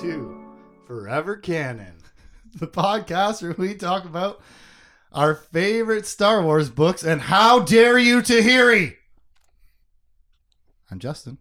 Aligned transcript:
to 0.00 0.34
Forever 0.86 1.36
Canon, 1.36 1.96
the 2.54 2.66
podcast 2.66 3.42
where 3.42 3.54
we 3.58 3.74
talk 3.74 4.06
about 4.06 4.40
our 5.12 5.34
favorite 5.34 6.06
Star 6.06 6.42
Wars 6.42 6.70
books 6.70 7.02
and 7.02 7.20
how 7.20 7.58
dare 7.58 7.98
you, 7.98 8.22
Tahiri! 8.22 8.96
I'm 10.90 11.00
Justin, 11.00 11.36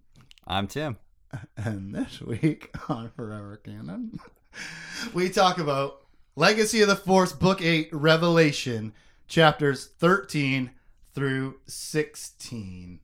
I'm 0.46 0.68
Tim. 0.68 0.98
and 1.58 1.96
this 1.96 2.20
week 2.20 2.76
on 2.90 3.12
Forever 3.12 3.62
Canon, 3.64 4.20
we 5.14 5.30
talk 5.30 5.58
about 5.58 6.02
Legacy 6.36 6.82
of 6.82 6.90
the 6.90 6.98
Force, 6.98 7.32
Book 7.32 7.62
8, 7.62 7.88
Revelation, 7.94 8.92
chapters 9.30 9.86
13 10.00 10.72
through 11.14 11.60
16. 11.66 13.00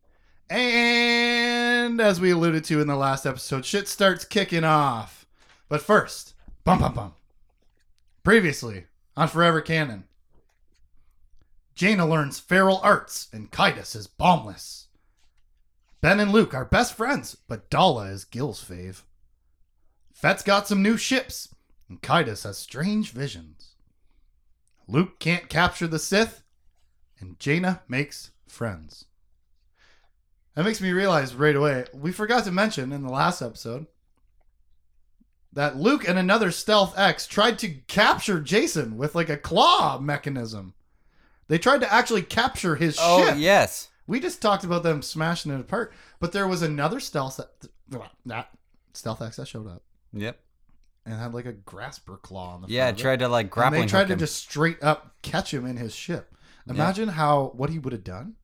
And 0.50 2.02
as 2.02 2.20
we 2.20 2.32
alluded 2.32 2.66
to 2.66 2.82
in 2.82 2.88
the 2.88 2.98
last 2.98 3.26
episode, 3.26 3.64
shit 3.64 3.88
starts 3.88 4.26
kicking 4.26 4.66
off. 4.66 5.25
But 5.68 5.82
first, 5.82 6.34
bum 6.64 6.80
bum 6.80 6.94
bum. 6.94 7.14
Previously 8.24 8.86
on 9.18 9.28
Forever 9.28 9.62
Canon, 9.62 10.06
Jaina 11.74 12.08
learns 12.08 12.40
feral 12.40 12.80
arts 12.84 13.28
and 13.34 13.52
Caedus 13.52 13.96
is 13.96 14.08
bombless. 14.08 14.88
Ben 16.02 16.20
and 16.20 16.32
Luke 16.32 16.54
are 16.54 16.66
best 16.66 16.94
friends, 16.94 17.36
but 17.48 17.70
Daala 17.70 18.12
is 18.12 18.26
Gil's 18.26 18.64
fave. 18.64 19.02
Fett's 20.14 20.44
got 20.44 20.68
some 20.68 20.82
new 20.82 20.98
ships, 20.98 21.54
and 21.90 22.02
Caedus 22.02 22.44
has 22.44 22.58
strange 22.58 23.12
visions. 23.12 23.76
Luke 24.88 25.20
can't 25.20 25.50
capture 25.50 25.88
the 25.88 26.00
Sith, 26.00 26.44
and 27.20 27.40
Jaina 27.40 27.82
makes 27.88 28.32
friends. 28.48 29.06
That 30.54 30.64
makes 30.64 30.80
me 30.80 30.92
realize 30.92 31.36
right 31.36 31.56
away, 31.56 31.86
we 31.94 32.12
forgot 32.12 32.46
to 32.46 32.52
mention 32.52 32.92
in 32.92 33.02
the 33.02 33.12
last 33.12 33.42
episode 33.42 33.88
that 35.56 35.78
Luke 35.78 36.08
and 36.08 36.18
another 36.20 36.52
Stealth 36.52 36.98
X 36.98 37.26
tried 37.28 37.58
to 37.60 37.70
capture 37.88 38.40
Jacen 38.40 38.94
with 38.96 39.16
like 39.16 39.30
a 39.30 39.38
claw 39.38 39.98
mechanism. 40.00 40.74
They 41.48 41.58
tried 41.58 41.82
to 41.82 41.92
actually 41.94 42.22
capture 42.22 42.76
his 42.76 42.96
ship. 42.96 43.04
Oh 43.06 43.26
ship. 43.26 43.36
yes. 43.38 43.90
We 44.08 44.20
just 44.20 44.42
talked 44.42 44.64
about 44.64 44.84
them 44.84 45.02
smashing 45.02 45.52
it 45.52 45.60
apart, 45.60 45.92
but 46.20 46.32
there 46.32 46.48
was 46.48 46.62
another 46.62 47.00
Stealth 47.00 47.40
that 48.28 48.50
Stealth 48.94 49.22
X 49.22 49.38
that 49.38 49.48
showed 49.48 49.68
up 49.68 49.82
Yep. 50.14 50.40
and 51.06 51.16
had 51.20 51.34
like 51.34 51.46
a 51.46 51.54
grasper 51.54 52.18
claw 52.18 52.56
on 52.56 52.62
the 52.62 52.68
Yeah, 52.68 52.86
front 52.88 53.00
tried 53.00 53.20
to 53.20 53.28
like 53.28 53.46
And 53.46 53.52
grappling 53.52 53.82
they 53.82 53.88
tried 53.88 54.08
to 54.08 54.14
him. 54.14 54.20
just 54.20 54.36
straight 54.38 54.82
up 54.84 55.16
catch 55.22 55.54
him 55.54 55.66
in 55.66 55.78
his 55.78 55.94
ship. 55.96 56.34
Imagine 56.70 57.10
how 57.10 57.52
what 57.56 57.70
he 57.70 57.80
would 57.80 57.94
have 57.94 58.04
done. 58.04 58.36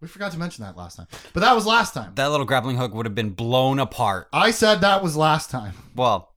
We 0.00 0.08
forgot 0.08 0.32
to 0.32 0.38
mention 0.38 0.64
that 0.64 0.76
last 0.78 0.96
time, 0.96 1.08
but 1.34 1.40
that 1.40 1.54
was 1.54 1.66
last 1.66 1.92
time. 1.92 2.12
That 2.14 2.28
little 2.30 2.46
grappling 2.46 2.76
hook 2.78 2.94
would 2.94 3.04
have 3.06 3.14
been 3.14 3.30
blown 3.30 3.78
apart. 3.78 4.28
I 4.32 4.50
said 4.50 4.80
that 4.80 5.02
was 5.02 5.14
last 5.16 5.50
time, 5.50 5.74
Well, 5.94 6.29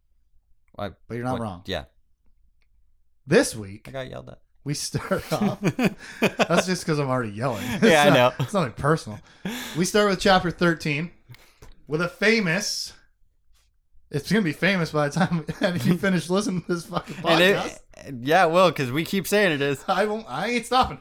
I, 0.78 0.90
but 1.08 1.16
you're 1.16 1.24
not 1.24 1.34
what- 1.34 1.42
wrong. 1.42 1.62
Yeah, 1.66 1.86
This 3.28 3.56
week, 3.56 3.88
I 3.88 3.92
got 3.92 4.10
yelled 4.10 4.30
at. 4.30 4.40
we 4.64 4.74
start 4.74 5.32
off. 5.34 5.60
That's 5.62 6.66
just 6.66 6.84
because 6.86 7.00
I'm 7.00 7.10
already 7.10 7.32
yelling. 7.32 7.64
It's 7.66 7.84
Yeah, 7.92 8.04
I 8.04 8.10
not- 8.10 8.40
know. 8.40 8.44
It's 8.46 8.54
nothing 8.54 8.74
personal. 8.74 9.20
We 9.78 9.86
start 9.86 10.10
with 10.10 10.20
chapter 10.20 10.52
13 10.52 11.12
with 11.88 12.02
a 12.02 12.08
famous. 12.10 12.94
It's 14.12 14.32
gonna 14.32 14.44
be 14.44 14.52
famous 14.54 14.92
by 14.92 15.10
the 15.10 15.16
time 15.26 15.46
you 15.84 15.98
finish 15.98 16.30
listening 16.30 16.62
to 16.64 16.76
this 16.76 16.86
fucking 16.86 17.16
podcast. 17.16 17.80
it, 18.06 18.16
yeah, 18.22 18.46
it 18.46 18.52
will 18.52 18.70
because 18.70 18.92
we 18.92 19.04
keep 19.06 19.28
saying 19.28 19.52
it 19.54 19.62
is. 19.62 19.84
I 19.88 20.06
won't. 20.06 20.26
I 20.30 20.50
ain't 20.50 20.66
stopping. 20.68 21.00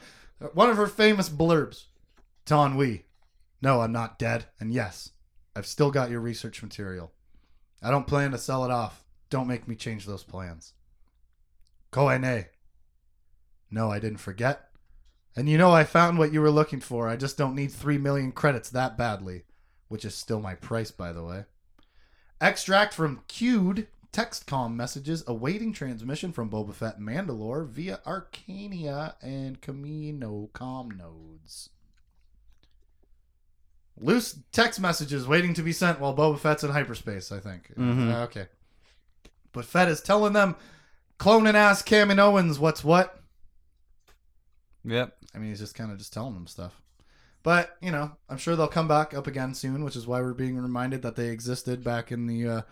One 0.54 0.70
of 0.70 0.76
her 0.78 0.86
famous 0.86 1.28
blurbs, 1.28 1.84
Taun 2.46 2.76
We. 2.76 3.04
No, 3.60 3.80
I'm 3.82 3.92
not 3.92 4.18
dead, 4.18 4.46
and 4.58 4.72
yes, 4.72 5.10
I've 5.54 5.66
still 5.66 5.90
got 5.90 6.10
your 6.10 6.20
research 6.20 6.62
material. 6.62 7.12
I 7.82 7.90
don't 7.90 8.06
plan 8.06 8.30
to 8.32 8.38
sell 8.38 8.64
it 8.64 8.70
off. 8.70 9.04
Don't 9.32 9.48
make 9.48 9.66
me 9.66 9.74
change 9.74 10.04
those 10.04 10.22
plans. 10.22 10.74
Koine. 11.90 12.48
No, 13.70 13.90
I 13.90 13.98
didn't 13.98 14.18
forget. 14.18 14.68
And 15.34 15.48
you 15.48 15.56
know 15.56 15.70
I 15.70 15.84
found 15.84 16.18
what 16.18 16.34
you 16.34 16.42
were 16.42 16.50
looking 16.50 16.80
for. 16.80 17.08
I 17.08 17.16
just 17.16 17.38
don't 17.38 17.54
need 17.54 17.72
three 17.72 17.96
million 17.96 18.32
credits 18.32 18.68
that 18.68 18.98
badly, 18.98 19.44
which 19.88 20.04
is 20.04 20.14
still 20.14 20.38
my 20.38 20.54
price, 20.54 20.90
by 20.90 21.12
the 21.12 21.24
way. 21.24 21.44
Extract 22.42 22.92
from 22.92 23.22
queued 23.26 23.86
textcom 24.12 24.74
messages 24.74 25.24
awaiting 25.26 25.72
transmission 25.72 26.30
from 26.30 26.50
Boba 26.50 26.74
Fett 26.74 27.00
Mandalore 27.00 27.66
via 27.66 28.00
Arkania 28.06 29.14
and 29.22 29.62
Camino 29.62 30.50
com 30.52 30.90
nodes. 30.90 31.70
Loose 33.98 34.40
text 34.52 34.78
messages 34.78 35.26
waiting 35.26 35.54
to 35.54 35.62
be 35.62 35.72
sent 35.72 36.00
while 36.00 36.14
Boba 36.14 36.38
Fett's 36.38 36.64
in 36.64 36.70
hyperspace, 36.70 37.32
I 37.32 37.40
think. 37.40 37.72
Mhm. 37.78 38.12
Uh, 38.12 38.24
okay. 38.24 38.48
But 39.52 39.64
Fett 39.64 39.88
is 39.88 40.00
telling 40.00 40.32
them 40.32 40.56
"Clone 41.18 41.44
cloning 41.44 41.54
ass 41.54 41.82
Owens 42.18 42.58
what's 42.58 42.82
what. 42.84 43.18
Yep. 44.84 45.16
I 45.34 45.38
mean, 45.38 45.50
he's 45.50 45.60
just 45.60 45.74
kind 45.74 45.90
of 45.92 45.98
just 45.98 46.12
telling 46.12 46.34
them 46.34 46.46
stuff. 46.46 46.80
But, 47.42 47.76
you 47.80 47.90
know, 47.90 48.12
I'm 48.28 48.36
sure 48.38 48.54
they'll 48.54 48.68
come 48.68 48.88
back 48.88 49.14
up 49.14 49.26
again 49.26 49.54
soon, 49.54 49.84
which 49.84 49.96
is 49.96 50.06
why 50.06 50.20
we're 50.20 50.32
being 50.34 50.56
reminded 50.56 51.02
that 51.02 51.16
they 51.16 51.28
existed 51.28 51.82
back 51.82 52.12
in 52.12 52.26
the 52.26 52.48
uh, 52.48 52.62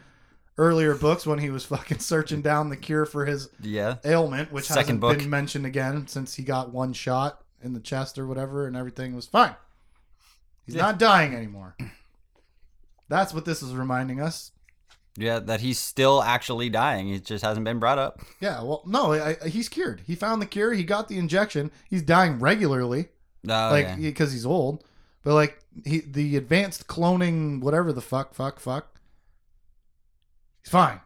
earlier 0.59 0.95
books 0.95 1.27
when 1.27 1.39
he 1.39 1.51
was 1.51 1.65
fucking 1.67 1.99
searching 1.99 2.43
down 2.43 2.69
the 2.69 2.77
cure 2.77 3.05
for 3.07 3.27
his 3.27 3.49
Yeah. 3.61 3.97
ailment, 4.05 4.53
which 4.53 4.67
Second 4.67 4.81
hasn't 4.83 5.01
book. 5.01 5.19
been 5.19 5.31
mentioned 5.31 5.67
again 5.67 6.07
since 6.07 6.35
he 6.35 6.43
got 6.43 6.73
one 6.73 6.93
shot 6.93 7.43
in 7.63 7.73
the 7.73 7.81
chest 7.81 8.19
or 8.19 8.27
whatever, 8.27 8.67
and 8.67 8.77
everything 8.77 9.15
was 9.15 9.27
fine. 9.27 9.55
He's 10.67 10.77
Yeah. 10.77 10.83
not 10.83 10.99
dying 10.99 11.35
anymore. 11.35 11.77
That's 13.09 13.35
what 13.35 13.45
this 13.45 13.63
is 13.63 13.75
reminding 13.75 14.21
us. 14.21 14.53
Yeah, 15.17 15.39
that 15.41 15.61
he's 15.61 15.79
still 15.79 16.23
actually 16.23 16.69
dying. 16.71 17.09
He 17.09 17.19
just 17.21 17.45
hasn't 17.45 17.65
been 17.65 17.79
brought 17.79 17.99
up. 17.99 18.21
Yeah, 18.41 18.63
well, 18.63 18.83
no, 18.87 19.13
I, 19.13 19.37
I, 19.45 19.49
he's 19.49 19.69
cured. 19.69 20.03
He 20.07 20.15
found 20.15 20.41
the 20.41 20.47
cure. 20.47 20.73
He 20.73 20.85
got 20.85 21.09
the 21.09 21.19
injection. 21.19 21.71
He's 21.89 22.03
dying 22.03 22.39
regularly. 22.39 23.09
Oh, 23.49 23.71
like 23.71 23.87
yeah. 23.87 23.97
because 23.97 24.33
he's 24.33 24.47
old. 24.47 24.85
But 25.23 25.35
like 25.35 25.59
he 25.85 26.01
the 26.01 26.37
advanced 26.37 26.87
cloning 26.87 27.61
whatever 27.61 27.93
the 27.93 28.01
fuck 28.01 28.35
fuck 28.35 28.61
fuck. 28.61 28.99
He's 30.63 30.71
fine. 30.71 31.01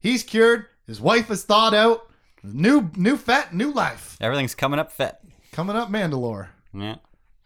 He's 0.00 0.22
cured. 0.22 0.66
His 0.86 1.00
wife 1.00 1.30
is 1.30 1.44
thawed 1.44 1.74
out. 1.74 2.08
New 2.42 2.90
new 2.94 3.16
fat 3.16 3.54
new 3.54 3.72
life 3.72 4.18
Everything's 4.20 4.54
coming 4.54 4.78
up 4.78 4.92
fit. 4.92 5.16
coming 5.52 5.76
up. 5.76 5.88
Mandalore 5.88 6.48
Yeah. 6.74 6.96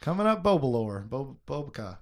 coming 0.00 0.26
up. 0.26 0.42
Bobalore 0.42 1.08
Bob 1.08 1.36
Bobica. 1.46 1.98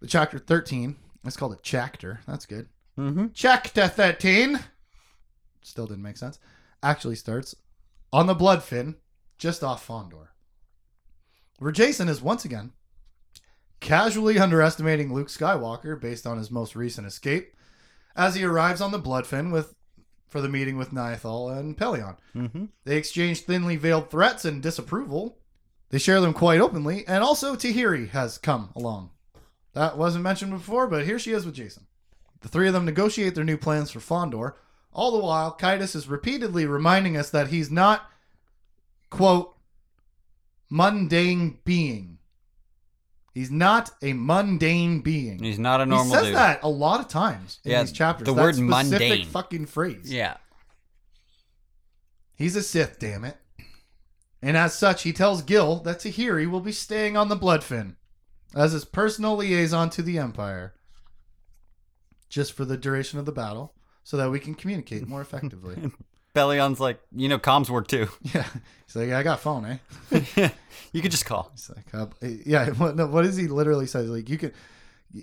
The 0.00 0.06
chapter 0.08 0.38
thirteen. 0.38 0.96
It's 1.24 1.36
called 1.36 1.52
a 1.52 1.58
chapter. 1.62 2.20
That's 2.26 2.46
good. 2.46 2.68
Mm-hmm. 2.98 3.26
Chapter 3.34 3.88
thirteen. 3.88 4.60
Still 5.62 5.86
didn't 5.86 6.02
make 6.02 6.16
sense. 6.16 6.38
Actually 6.82 7.16
starts 7.16 7.54
on 8.12 8.26
the 8.26 8.34
Bloodfin, 8.34 8.96
just 9.38 9.64
off 9.64 9.86
Fondor, 9.86 10.28
where 11.58 11.72
Jacen 11.72 12.08
is 12.08 12.20
once 12.20 12.44
again 12.44 12.72
casually 13.80 14.38
underestimating 14.38 15.12
Luke 15.12 15.28
Skywalker 15.28 16.00
based 16.00 16.26
on 16.26 16.38
his 16.38 16.50
most 16.50 16.76
recent 16.76 17.06
escape, 17.06 17.56
as 18.14 18.34
he 18.34 18.44
arrives 18.44 18.80
on 18.80 18.92
the 18.92 19.00
Bloodfin 19.00 19.50
with 19.50 19.74
for 20.28 20.40
the 20.40 20.48
meeting 20.48 20.76
with 20.76 20.92
Niathal 20.92 21.58
and 21.58 21.76
Pellaeon. 21.76 22.16
Mm-hmm. 22.34 22.64
They 22.84 22.96
exchange 22.96 23.40
thinly 23.40 23.76
veiled 23.76 24.10
threats 24.10 24.44
and 24.44 24.62
disapproval. 24.62 25.38
They 25.90 25.98
share 25.98 26.20
them 26.20 26.32
quite 26.32 26.60
openly, 26.60 27.06
and 27.06 27.22
also 27.22 27.54
Tahiri 27.54 28.08
has 28.10 28.38
come 28.38 28.70
along. 28.74 29.10
That 29.74 29.98
wasn't 29.98 30.24
mentioned 30.24 30.52
before, 30.52 30.86
but 30.86 31.04
here 31.04 31.18
she 31.18 31.32
is 31.32 31.44
with 31.44 31.56
Jacen. 31.56 31.86
The 32.42 32.48
three 32.48 32.66
of 32.66 32.74
them 32.74 32.84
negotiate 32.84 33.34
their 33.34 33.44
new 33.44 33.56
plans 33.56 33.90
for 33.90 34.00
Fondor. 34.00 34.54
All 34.92 35.12
the 35.12 35.24
while, 35.24 35.56
Caedus 35.56 35.96
is 35.96 36.06
repeatedly 36.08 36.66
reminding 36.66 37.16
us 37.16 37.30
that 37.30 37.48
he's 37.48 37.70
not, 37.70 38.10
quote, 39.10 39.56
mundane 40.68 41.58
being. 41.64 42.18
He's 43.32 43.50
not 43.50 43.90
a 44.02 44.12
mundane 44.12 45.00
being. 45.00 45.42
He's 45.42 45.58
not 45.58 45.80
a 45.80 45.86
normal. 45.86 46.06
he 46.06 46.12
says 46.12 46.26
dude. 46.26 46.34
that 46.34 46.62
a 46.62 46.68
lot 46.68 47.00
of 47.00 47.08
times 47.08 47.60
in 47.64 47.70
Yeah, 47.70 47.82
these 47.82 47.92
chapters. 47.92 48.26
the 48.26 48.34
that 48.34 48.42
word 48.42 48.54
specific 48.56 48.90
mundane. 48.90 49.26
fucking 49.26 49.66
phrase. 49.66 50.12
Yeah. 50.12 50.36
He's 52.34 52.56
a 52.56 52.62
Sith, 52.62 52.98
damn 52.98 53.24
it. 53.24 53.38
And 54.42 54.56
as 54.56 54.74
such, 54.74 55.04
he 55.04 55.12
tells 55.12 55.42
Gil 55.42 55.76
that 55.80 56.00
Tahiri 56.00 56.50
will 56.50 56.60
be 56.60 56.72
staying 56.72 57.16
on 57.16 57.28
the 57.28 57.36
Bloodfin 57.36 57.94
as 58.54 58.72
his 58.72 58.84
personal 58.84 59.36
liaison 59.36 59.88
to 59.90 60.02
the 60.02 60.18
Empire, 60.18 60.74
just 62.32 62.54
for 62.54 62.64
the 62.64 62.78
duration 62.78 63.18
of 63.18 63.26
the 63.26 63.32
battle, 63.32 63.74
so 64.02 64.16
that 64.16 64.30
we 64.30 64.40
can 64.40 64.54
communicate 64.54 65.06
more 65.06 65.20
effectively. 65.20 65.76
Pellaeon's 66.34 66.80
like, 66.80 66.98
you 67.14 67.28
know, 67.28 67.38
comms 67.38 67.68
work 67.68 67.86
too. 67.86 68.08
yeah, 68.34 68.46
he's 68.86 68.96
like, 68.96 69.10
I 69.10 69.22
got 69.22 69.40
phone, 69.40 69.78
eh? 70.10 70.48
you 70.92 71.02
could 71.02 71.10
just 71.10 71.26
call. 71.26 71.50
He's 71.52 71.70
like, 71.70 71.94
uh, 71.94 72.06
yeah. 72.22 72.70
What, 72.70 72.96
no, 72.96 73.06
what 73.06 73.22
does 73.22 73.36
he 73.36 73.48
literally 73.48 73.86
says? 73.86 74.08
Like, 74.08 74.30
you 74.30 74.38
can. 74.38 74.52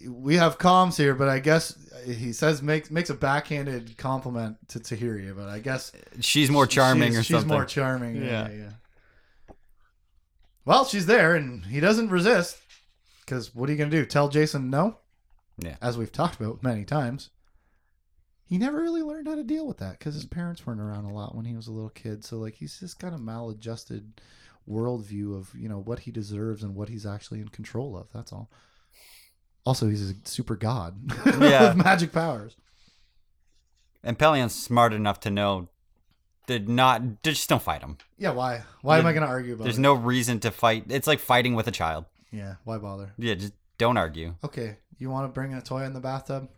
We 0.08 0.36
have 0.36 0.60
comms 0.60 0.98
here, 0.98 1.16
but 1.16 1.30
I 1.30 1.40
guess 1.40 1.76
he 2.06 2.32
says 2.32 2.62
makes 2.62 2.92
makes 2.92 3.10
a 3.10 3.16
backhanded 3.16 3.98
compliment 3.98 4.58
to 4.68 4.80
Tahiri, 4.80 5.36
but 5.36 5.50
I 5.50 5.58
guess 5.58 5.92
She's 6.20 6.52
more 6.52 6.68
charming 6.68 7.10
she's, 7.10 7.18
or 7.18 7.24
she's 7.24 7.36
something. 7.38 7.50
She's 7.50 7.52
more 7.52 7.66
charming. 7.66 8.18
Yeah. 8.18 8.24
Yeah. 8.24 8.50
yeah, 8.50 8.56
yeah. 8.56 9.56
Well, 10.64 10.86
she's 10.86 11.08
there, 11.08 11.34
and 11.34 11.66
he 11.66 11.80
doesn't 11.80 12.10
resist. 12.12 12.60
Because 13.22 13.56
what 13.56 13.68
are 13.68 13.72
you 13.72 13.80
gonna 13.80 13.90
do? 13.90 14.06
Tell 14.06 14.30
Jacen 14.30 14.70
no? 14.70 15.00
Yeah. 15.62 15.76
As 15.82 15.98
we've 15.98 16.12
talked 16.12 16.40
about 16.40 16.64
many 16.64 16.86
times, 16.86 17.30
he 18.46 18.58
never 18.58 18.82
really 18.82 19.04
learned 19.04 19.28
how 19.28 19.36
to 19.36 19.44
deal 19.44 19.68
with 19.68 19.78
that 19.78 20.00
because 20.00 20.16
his 20.16 20.26
mm. 20.26 20.32
parents 20.32 20.66
weren't 20.66 20.82
around 20.82 21.06
a 21.06 21.14
lot 21.14 21.36
when 21.36 21.46
he 21.46 21.56
was 21.56 21.68
a 21.68 21.72
little 21.72 21.90
kid. 21.90 22.26
So 22.26 22.38
like 22.38 22.56
he's 22.56 22.80
just 22.80 23.00
got 23.00 23.14
a 23.14 23.18
maladjusted 23.18 24.22
worldview 24.70 25.36
of 25.36 25.54
you 25.58 25.68
know 25.68 25.80
what 25.80 26.00
he 26.00 26.12
deserves 26.12 26.64
and 26.64 26.76
what 26.76 26.90
he's 26.90 27.06
actually 27.06 27.40
in 27.40 27.50
control 27.50 27.96
of. 27.96 28.12
That's 28.14 28.34
all. 28.34 28.50
Also, 29.66 29.88
he's 29.88 30.10
a 30.10 30.16
super 30.24 30.56
god 30.56 31.00
Yeah. 31.26 31.70
with 31.70 31.84
magic 31.84 32.12
powers. 32.12 32.56
And 34.04 34.18
Pellaeon's 34.18 34.56
smart 34.56 34.94
enough 34.94 35.20
to 35.22 35.30
know 35.30 35.68
did 36.48 36.68
not 36.68 37.22
just 37.22 37.48
don't 37.48 37.62
fight 37.62 37.84
him. 37.84 37.98
Yeah, 38.18 38.32
why? 38.32 38.64
Why 38.82 38.98
am 38.98 39.06
I 39.06 39.12
going 39.12 39.22
to 39.22 39.30
argue 39.30 39.54
about 39.54 39.66
There's 39.66 39.78
it? 39.78 39.82
no 39.82 39.94
reason 39.94 40.40
to 40.40 40.50
fight. 40.52 40.86
It's 40.90 41.06
like 41.06 41.20
fighting 41.20 41.54
with 41.54 41.68
a 41.68 41.72
child. 41.72 42.06
yeah, 42.32 42.56
why 42.64 42.78
bother? 42.78 43.14
Yeah, 43.18 43.36
just 43.36 43.54
don't 43.80 43.98
argue. 43.98 44.36
Okay, 44.44 44.78
you 45.00 45.10
want 45.10 45.28
to 45.28 45.34
bring 45.34 45.56
a 45.56 45.62
toy 45.62 45.84
in 45.84 45.94
the 45.94 46.00
bathtub? 46.00 46.50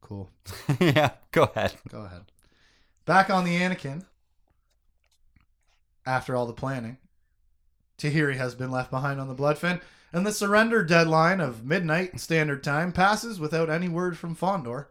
Cool. 0.00 0.28
yeah, 0.80 1.10
go 1.30 1.44
ahead. 1.44 1.74
Go 1.88 2.00
ahead. 2.00 2.22
Back 3.04 3.30
on 3.30 3.44
the 3.44 3.56
Anakin. 3.60 4.04
After 6.04 6.34
all 6.34 6.46
the 6.46 6.52
planning, 6.52 6.96
Tahiri 7.98 8.36
has 8.36 8.54
been 8.56 8.70
left 8.70 8.90
behind 8.90 9.20
on 9.20 9.28
the 9.28 9.34
Bloodfin, 9.34 9.80
and 10.12 10.26
the 10.26 10.32
surrender 10.32 10.82
deadline 10.82 11.40
of 11.40 11.64
midnight 11.64 12.18
standard 12.18 12.64
time 12.64 12.90
passes 12.92 13.38
without 13.38 13.70
any 13.70 13.88
word 13.88 14.18
from 14.18 14.34
Fondor. 14.34 14.86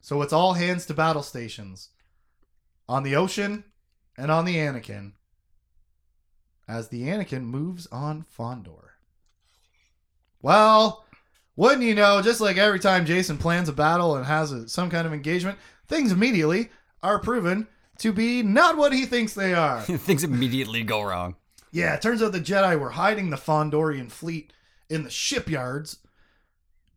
So 0.00 0.20
it's 0.22 0.32
all 0.32 0.54
hands 0.54 0.86
to 0.86 0.94
battle 0.94 1.22
stations 1.22 1.90
on 2.88 3.04
the 3.04 3.14
ocean 3.14 3.64
and 4.16 4.30
on 4.30 4.44
the 4.44 4.56
Anakin 4.56 5.12
as 6.66 6.88
the 6.88 7.02
Anakin 7.02 7.42
moves 7.42 7.86
on 7.88 8.24
Fondor. 8.36 8.91
Well, 10.42 11.04
wouldn't 11.56 11.82
you 11.82 11.94
know, 11.94 12.20
just 12.20 12.40
like 12.40 12.56
every 12.56 12.80
time 12.80 13.06
Jacen 13.06 13.38
plans 13.38 13.68
a 13.68 13.72
battle 13.72 14.16
and 14.16 14.26
has 14.26 14.52
a, 14.52 14.68
some 14.68 14.90
kind 14.90 15.06
of 15.06 15.12
engagement, 15.12 15.58
things 15.86 16.12
immediately 16.12 16.70
are 17.02 17.18
proven 17.18 17.68
to 17.98 18.12
be 18.12 18.42
not 18.42 18.76
what 18.76 18.92
he 18.92 19.06
thinks 19.06 19.34
they 19.34 19.54
are. 19.54 19.80
Things 19.82 20.24
immediately 20.24 20.82
go 20.82 21.02
wrong. 21.02 21.36
yeah, 21.70 21.94
it 21.94 22.02
turns 22.02 22.22
out 22.22 22.32
the 22.32 22.40
Jedi 22.40 22.78
were 22.78 22.90
hiding 22.90 23.30
the 23.30 23.36
Fondorian 23.36 24.10
fleet 24.10 24.52
in 24.88 25.04
the 25.04 25.10
shipyards, 25.10 25.98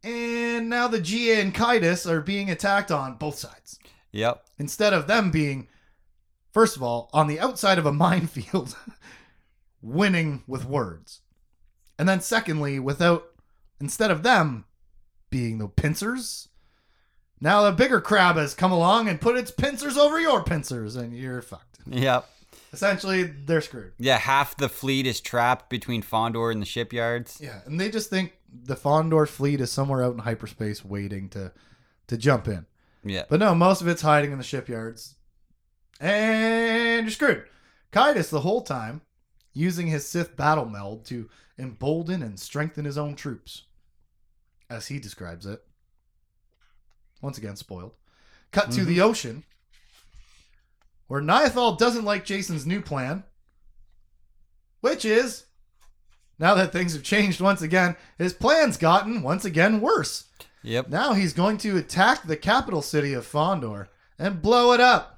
and 0.04 0.70
now 0.70 0.88
the 0.88 1.02
Gia 1.02 1.40
and 1.42 1.54
Caedus 1.54 2.10
are 2.10 2.22
being 2.22 2.50
attacked 2.50 2.92
on 2.92 3.16
both 3.18 3.38
sides. 3.38 3.78
Yep. 4.12 4.46
Instead 4.58 4.94
of 4.94 5.08
them 5.08 5.32
being, 5.32 5.68
first 6.52 6.76
of 6.76 6.82
all, 6.84 7.10
on 7.14 7.28
the 7.28 7.40
outside 7.40 7.78
of 7.78 7.86
a 7.86 7.92
minefield, 8.06 8.76
winning 9.82 10.44
with 10.48 10.66
words. 10.66 11.22
And 12.00 12.08
then 12.10 12.22
secondly, 12.22 12.80
without 12.80 13.28
instead 13.80 14.12
of 14.12 14.24
them 14.24 14.66
being 15.30 15.58
the 15.58 15.68
pincers, 15.68 16.50
now 17.42 17.64
the 17.64 17.72
bigger 17.72 18.02
crab 18.02 18.38
has 18.38 18.54
come 18.54 18.72
along 18.72 19.08
and 19.08 19.22
put 19.22 19.38
its 19.38 19.52
pincers 19.52 19.98
over 19.98 20.20
your 20.20 20.44
pincers, 20.44 20.96
and 20.96 21.16
you're 21.16 21.42
fucked. 21.42 21.80
Yep. 21.88 22.28
Essentially, 22.74 23.24
they're 23.24 23.62
screwed. 23.62 23.94
Yeah, 23.98 24.18
half 24.18 24.58
the 24.58 24.68
fleet 24.68 25.08
is 25.08 25.22
trapped 25.22 25.70
between 25.70 26.02
Fondor 26.02 26.52
and 26.52 26.62
the 26.62 26.66
shipyards. 26.66 27.40
Yeah, 27.42 27.62
and 27.66 27.80
they 27.80 27.90
just 27.90 28.10
think 28.10 28.34
the 28.52 28.76
Fondor 28.76 29.28
fleet 29.28 29.62
is 29.62 29.72
somewhere 29.72 30.04
out 30.04 30.14
in 30.14 30.20
hyperspace 30.20 30.84
waiting 30.84 31.30
to 31.30 31.54
to 32.08 32.18
jump 32.18 32.48
in. 32.48 32.66
Yeah. 33.04 33.24
But 33.30 33.40
no, 33.40 33.56
most 33.56 33.82
of 33.82 33.88
it's 33.88 34.02
hiding 34.02 34.32
in 34.32 34.38
the 34.38 34.44
shipyards. 34.44 35.16
And 36.00 37.06
you're 37.06 37.12
screwed. 37.12 37.46
Caedus 37.92 38.30
the 38.30 38.42
whole 38.42 38.62
time 38.62 39.02
using 39.56 39.88
his 39.88 40.08
Sith 40.08 40.38
battle 40.38 40.66
meld 40.66 41.06
to 41.06 41.28
embolden 41.58 42.22
and 42.22 42.40
strengthen 42.40 42.86
his 42.86 42.98
own 42.98 43.16
troops. 43.16 43.64
As 44.70 44.88
he 44.88 45.00
describes 45.00 45.48
it. 45.48 45.64
Once 47.22 47.40
again, 47.40 47.56
spoiled. 47.56 47.94
Cut 48.52 48.72
to 48.72 48.86
the 48.86 48.98
mm-hmm. 48.98 49.10
ocean, 49.10 49.44
where 51.08 51.22
Niathal 51.22 51.78
doesn't 51.78 52.06
like 52.06 52.26
Jacen's 52.26 52.66
new 52.66 52.82
plan, 52.82 53.24
which 54.82 55.06
is, 55.06 55.46
now 56.40 56.54
that 56.56 56.72
things 56.72 56.94
have 56.94 57.04
changed 57.04 57.42
once 57.42 57.62
again, 57.62 57.96
his 58.18 58.34
plan's 58.34 58.78
gotten 58.78 59.22
once 59.22 59.46
again 59.46 59.82
worse. 59.82 60.26
Yep. 60.64 60.90
Now 60.90 61.14
he's 61.14 61.34
going 61.34 61.58
to 61.60 61.78
attack 61.78 62.24
the 62.24 62.38
capital 62.38 62.82
city 62.82 63.14
of 63.14 63.26
Fondor 63.26 63.88
and 64.18 64.42
blow 64.42 64.72
it 64.74 64.80
up. 64.80 65.15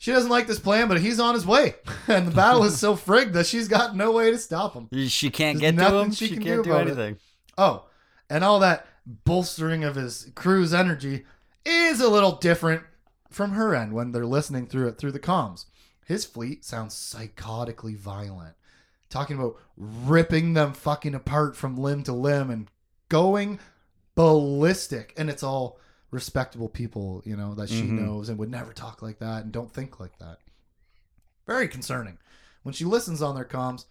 She 0.00 0.12
doesn't 0.12 0.30
like 0.30 0.46
this 0.46 0.58
plan, 0.58 0.88
but 0.88 0.98
he's 0.98 1.20
on 1.20 1.34
his 1.34 1.44
way. 1.44 1.74
And 2.08 2.26
the 2.26 2.30
battle 2.34 2.64
is 2.64 2.80
so 2.80 2.96
frigged 2.96 3.34
that 3.34 3.44
she's 3.46 3.68
got 3.68 3.94
no 3.94 4.10
way 4.12 4.30
to 4.30 4.38
stop 4.38 4.72
him. 4.74 4.88
She 5.08 5.28
can't 5.30 5.60
There's 5.60 5.74
get 5.76 5.88
to 5.88 5.98
him. 5.98 6.10
she 6.10 6.26
She, 6.28 6.34
can 6.34 6.42
can't 6.42 6.64
do 6.64 6.70
do, 6.70 6.70
about 6.72 6.86
it. 6.88 6.92
anything. 6.92 7.18
Oh, 7.58 7.84
and 8.30 8.42
all 8.42 8.58
that 8.60 8.86
bolstering 9.06 9.84
of 9.84 9.96
his 9.96 10.30
crew's 10.34 10.72
energy 10.72 11.24
is 11.66 12.00
a 12.00 12.08
little 12.08 12.32
different 12.32 12.82
from 13.28 13.52
her 13.52 13.74
end 13.74 13.92
when 13.92 14.12
they're 14.12 14.24
listening 14.26 14.66
through 14.66 14.88
it 14.88 14.96
through 14.98 15.12
the 15.12 15.20
comms. 15.20 15.66
His 16.06 16.24
fleet 16.24 16.64
sounds 16.64 16.94
psychotically 16.94 17.94
violent, 17.96 18.54
talking 19.10 19.36
about 19.38 19.56
ripping 19.76 20.54
them 20.54 20.72
fucking 20.72 21.14
apart 21.14 21.54
from 21.56 21.76
limb 21.76 22.02
to 22.04 22.12
limb 22.14 22.50
and 22.50 22.68
going 23.10 23.60
ballistic. 24.14 25.12
And 25.16 25.28
it's 25.30 25.42
all 25.42 25.78
respectable 26.10 26.68
people, 26.68 27.22
you 27.24 27.36
know, 27.36 27.54
that 27.54 27.68
she 27.68 27.82
Mhm. 27.82 28.00
knows 28.00 28.28
and 28.28 28.38
would 28.38 28.50
never 28.50 28.72
talk 28.72 29.00
like 29.02 29.18
that 29.20 29.44
and 29.44 29.52
don't 29.52 29.72
think 29.72 30.00
like 30.00 30.18
that. 30.18 30.38
Very 31.46 31.68
concerning. 31.68 32.18
When 32.62 32.74
she 32.74 32.84
listens 32.84 33.22
on 33.22 33.34
their 33.34 33.44
comms, 33.44 33.84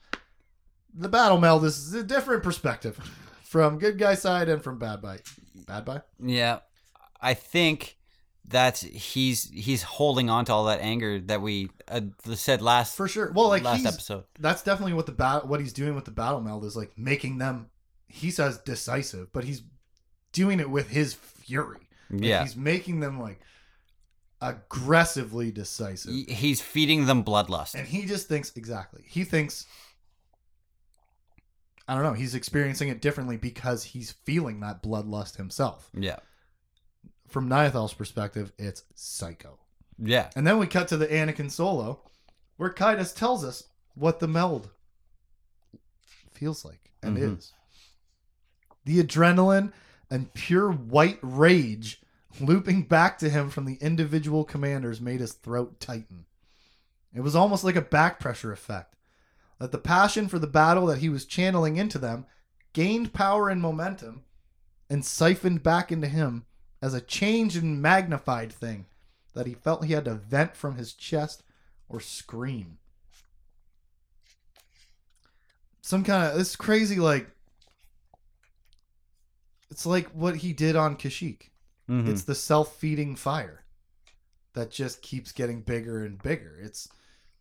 the 0.94 1.10
battle 1.10 1.38
meld 1.39 1.63
is 1.66 1.94
a 1.94 2.04
different 2.04 2.44
perspective 2.44 2.98
from 3.44 3.80
good 3.80 3.98
guy 3.98 4.16
side 4.16 4.50
and 4.50 4.62
from 4.63 4.77
bad 4.80 5.01
guy. 5.01 5.19
Bad 5.68 5.86
guy? 5.86 6.01
Yeah, 6.19 6.60
I 7.21 7.33
think 7.33 7.98
that's 8.45 8.81
he's 8.81 9.50
he's 9.51 9.83
holding 9.83 10.30
on 10.30 10.44
to 10.45 10.54
all 10.54 10.66
that 10.66 10.81
anger 10.81 11.19
that 11.21 11.42
we 11.42 11.69
uh, 11.88 12.01
said 12.33 12.62
last 12.62 12.95
For 12.98 13.07
sure. 13.07 13.31
Well, 13.31 13.48
like 13.50 13.63
last 13.63 13.86
episode. 13.86 14.24
that's 14.39 14.63
definitely 14.63 14.94
what 14.94 15.06
the 15.06 15.12
bat 15.12 15.48
what 15.48 15.60
he's 15.60 15.74
doing 15.74 15.94
with 15.95 16.06
the 16.06 16.12
battle 16.12 16.42
meld 16.42 16.66
is 16.66 16.75
like 16.75 16.98
making 16.98 17.38
them 17.38 17.69
he 18.07 18.31
says 18.31 18.57
decisive, 18.57 19.31
but 19.31 19.44
he's 19.44 19.62
doing 20.31 20.59
it 20.59 20.69
with 20.69 20.90
his 20.90 21.14
fury. 21.14 21.88
Like, 22.09 22.23
Yeah, 22.23 22.44
He's 22.44 22.56
making 22.56 22.99
them 22.99 23.19
like 23.19 23.39
aggressively 24.42 25.51
decisive. 25.51 26.13
He's 26.28 26.61
feeding 26.61 27.06
them 27.06 27.23
bloodlust. 27.23 27.75
And 27.75 27.87
he 27.87 28.06
just 28.06 28.28
thinks 28.28 28.51
exactly. 28.56 29.04
He 29.07 29.23
thinks 29.23 29.66
I 31.87 31.95
don't 31.95 32.04
know, 32.04 32.13
he's 32.13 32.35
experiencing 32.35 32.89
it 32.89 33.01
differently 33.01 33.35
because 33.35 33.83
he's 33.83 34.11
feeling 34.11 34.59
that 34.59 34.83
bloodlust 34.83 35.37
himself. 35.37 35.89
Yeah, 35.97 36.18
From 37.28 37.49
Niathal's 37.49 37.95
perspective, 37.95 38.51
it's 38.59 38.83
psycho. 38.94 39.57
yeah, 39.97 40.30
And 40.35 40.45
then 40.45 40.59
we 40.59 40.68
cut 40.68 40.87
to 40.89 40.97
the 40.97 41.07
Anakin 41.07 41.49
solo, 41.49 42.01
where 42.57 42.69
Caedus 42.69 43.16
tells 43.16 43.44
us 43.44 43.63
what 43.95 44.19
the 44.19 44.28
meld 44.28 44.69
feels 46.31 46.63
like 46.63 46.92
and 47.01 47.18
Mhm. 47.18 47.37
is. 47.39 47.54
The 48.85 49.04
adrenaline 49.04 49.73
and 50.09 50.33
pure 50.33 50.71
white 50.71 51.19
rage 51.21 52.01
looping 52.39 52.83
back 52.83 53.18
to 53.19 53.30
him 53.30 53.49
from 53.49 53.66
the 53.66 53.78
individual 53.81 54.44
commanders 54.44 55.01
made 55.01 55.19
his 55.19 55.33
throat 55.33 55.80
tighten. 55.80 56.25
It 57.13 57.21
was 57.21 57.35
almost 57.35 57.63
like 57.63 57.75
a 57.75 57.81
back 57.81 58.19
pressure 58.19 58.51
effect. 58.51 58.95
That 59.59 59.71
the 59.71 59.78
passion 59.78 60.30
for 60.30 60.39
the 60.39 60.47
battle 60.47 60.85
that 60.87 60.99
he 60.99 61.09
was 61.09 61.25
channeling 61.25 61.78
into 61.78 61.97
them 61.97 62.25
gained 62.71 63.13
power 63.13 63.49
and 63.49 63.61
momentum 63.61 64.23
and 64.89 65.04
siphoned 65.04 65.63
back 65.63 65.92
into 65.92 66.07
him 66.07 66.45
as 66.81 66.94
a 66.94 67.01
changed 67.01 67.57
and 67.57 67.81
magnified 67.81 68.54
thing 68.54 68.85
that 69.33 69.47
he 69.47 69.54
felt 69.54 69.85
he 69.85 69.94
had 69.94 70.06
to 70.06 70.13
vent 70.13 70.56
from 70.56 70.78
his 70.78 70.94
chest 70.94 71.44
or 71.89 71.99
scream. 71.99 72.78
Some 75.81 76.04
kind 76.04 76.31
of 76.31 76.37
this 76.37 76.56
crazy 76.56 76.97
like 76.97 77.30
it's 79.71 79.85
like 79.85 80.07
what 80.09 80.38
he 80.38 80.54
did 80.54 80.76
on 80.76 80.95
Kashyyyk. 80.95 81.49
Mhm. 81.90 82.07
It's 82.07 82.23
the 82.23 82.35
self-feeding 82.35 83.16
fire 83.16 83.64
that 84.54 84.71
just 84.71 85.02
keeps 85.02 85.31
getting 85.31 85.61
bigger 85.61 86.04
and 86.06 86.21
bigger. 86.21 86.57
It's 86.61 86.88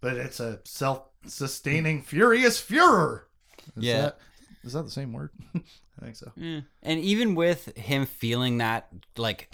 but 0.01 0.17
it's 0.17 0.39
a 0.41 0.61
self-sustaining 0.65 2.03
furious 2.03 2.61
furor. 2.61 3.29
Is 3.77 3.85
Yeah. 3.85 4.01
That, 4.03 4.19
is 4.65 4.73
that 4.75 4.85
the 4.85 4.91
same 4.91 5.13
word? 5.13 5.31
I 5.55 6.05
think 6.05 6.17
so. 6.17 6.33
Yeah. 6.37 6.61
And 6.83 7.01
even 7.01 7.35
with 7.35 7.77
him 7.77 8.07
feeling 8.07 8.59
that 8.59 8.89
like 9.17 9.53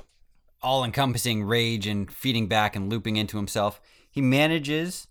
all 0.63 0.85
encompassing 0.85 1.45
rage 1.45 1.87
and 1.87 2.11
feeding 2.13 2.47
back 2.49 2.77
and 2.77 2.91
looping 2.91 3.17
into 3.17 3.37
himself, 3.37 3.81
he 4.11 4.21
manages 4.21 5.07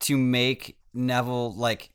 to 0.00 0.16
make 0.18 0.76
Neville 0.92 1.54
like 1.54 1.90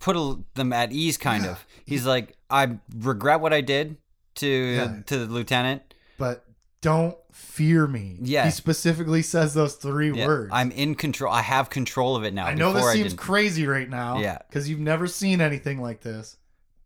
put 0.00 0.16
a, 0.16 0.38
them 0.54 0.72
at 0.72 0.92
ease 0.92 1.18
kind 1.18 1.44
Yeah. 1.44 1.50
of. 1.52 1.66
He's 1.84 2.06
like, 2.06 2.36
I 2.48 2.78
regret 2.96 3.40
what 3.40 3.52
I 3.52 3.60
did 3.60 3.96
to 4.36 4.46
Yeah. 4.46 5.00
to 5.06 5.18
the 5.18 5.26
lieutenant. 5.32 5.82
But 6.18 6.44
don't 6.80 7.16
fear 7.32 7.86
me. 7.86 8.18
Yeah. 8.20 8.44
He 8.44 8.50
specifically 8.50 9.22
says 9.22 9.54
those 9.54 9.74
three 9.76 10.10
Yeah, 10.12 10.26
words. 10.26 10.50
I'm 10.52 10.70
in 10.70 10.94
control. 10.94 11.32
I 11.32 11.42
have 11.42 11.70
control 11.70 12.16
of 12.16 12.24
it 12.24 12.34
now. 12.34 12.46
I 12.46 12.54
know 12.54 12.72
this 12.72 12.92
seems 12.92 13.14
crazy 13.14 13.66
right 13.66 13.88
now. 13.88 14.18
Yeah. 14.18 14.38
Because 14.48 14.68
you've 14.68 14.80
never 14.80 15.06
seen 15.06 15.40
anything 15.40 15.80
like 15.80 16.00
this. 16.02 16.36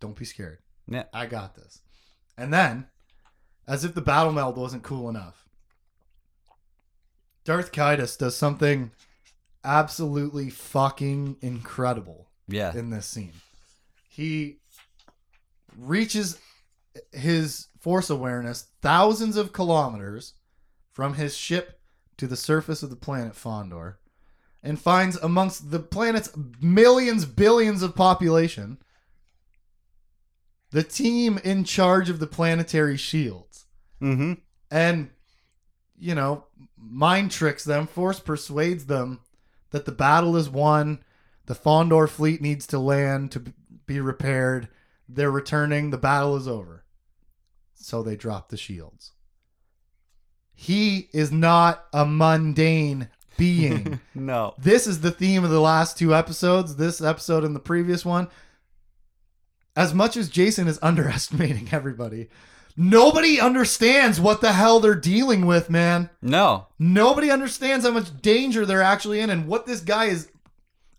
Don't 0.00 0.16
be 0.16 0.24
scared. 0.24 0.58
Yeah. 0.88 1.04
I 1.12 1.26
got 1.26 1.54
this. 1.56 1.80
And 2.38 2.52
then, 2.52 2.86
as 3.66 3.84
if 3.84 3.94
the 3.94 4.02
battle 4.02 4.32
meld 4.32 4.56
wasn't 4.56 4.82
cool 4.82 5.08
enough. 5.08 5.44
Darth 7.44 7.72
Caedus 7.72 8.18
does 8.18 8.36
something 8.36 8.90
absolutely 9.64 10.50
fucking 10.50 11.36
incredible 11.40 12.28
Yeah. 12.48 12.74
in 12.76 12.90
this 12.90 13.06
scene. 13.06 13.32
He 14.08 14.58
reaches 15.76 16.38
his 17.12 17.68
force 17.80 18.10
awareness 18.10 18.68
thousands 18.82 19.36
of 19.36 19.52
kilometers 19.52 20.34
from 20.92 21.14
his 21.14 21.36
ship 21.36 21.80
to 22.16 22.26
the 22.26 22.36
surface 22.36 22.82
of 22.82 22.90
the 22.90 22.96
planet 22.96 23.34
Fondor 23.34 23.96
and 24.62 24.80
finds 24.80 25.16
amongst 25.18 25.70
the 25.70 25.78
planet's 25.78 26.30
millions, 26.60 27.24
billions 27.24 27.82
of 27.82 27.94
population 27.94 28.78
the 30.70 30.82
team 30.82 31.38
in 31.44 31.64
charge 31.64 32.10
of 32.10 32.18
the 32.18 32.26
planetary 32.26 32.96
shields 32.96 33.64
Mm-hmm. 34.02 34.34
and 34.70 35.08
you 35.98 36.14
know 36.14 36.44
mind 36.76 37.30
tricks 37.30 37.64
them 37.64 37.86
force 37.86 38.20
persuades 38.20 38.84
them 38.84 39.20
that 39.70 39.86
the 39.86 39.92
battle 39.92 40.36
is 40.36 40.50
won 40.50 41.02
the 41.46 41.54
fondor 41.54 42.06
fleet 42.06 42.42
needs 42.42 42.66
to 42.66 42.78
land 42.78 43.32
to 43.32 43.42
be 43.86 43.98
repaired 43.98 44.68
they're 45.08 45.30
returning 45.30 45.88
the 45.90 45.96
battle 45.96 46.36
is 46.36 46.46
over 46.46 46.84
so 47.76 48.02
they 48.02 48.16
drop 48.16 48.49
the 48.49 48.56
shields. 48.56 49.12
He 50.54 51.09
is 51.12 51.30
not 51.30 51.85
a 51.92 52.04
mundane 52.04 53.09
being. 53.37 54.00
No. 54.14 54.54
this 54.59 54.87
is 54.87 55.02
the 55.02 55.11
theme 55.11 55.45
of 55.45 55.50
the 55.50 55.61
last 55.61 55.99
two 55.99 56.14
episodes. 56.14 56.76
This 56.76 57.02
episode 57.02 57.45
and 57.45 57.54
the 57.54 57.61
previous 57.61 58.04
one. 58.04 58.28
As 59.76 59.92
much 59.92 60.16
as 60.16 60.30
jacen 60.30 60.66
is 60.66 60.78
underestimating 60.83 61.68
everybody 61.71 62.28
nobody 62.76 63.40
understands 63.40 64.21
what 64.21 64.42
the 64.42 64.52
hell 64.52 64.80
they're 64.80 64.95
dealing 64.95 65.47
with 65.47 65.71
man. 65.71 66.11
No. 66.21 66.66
nobody 66.78 67.30
understands 67.30 67.85
how 67.87 67.90
much 67.92 68.21
danger 68.21 68.66
they're 68.66 68.83
actually 68.83 69.21
in 69.21 69.30
and 69.30 69.47
what 69.47 69.64
this 69.66 69.80
guy 69.80 70.06
is 70.06 70.28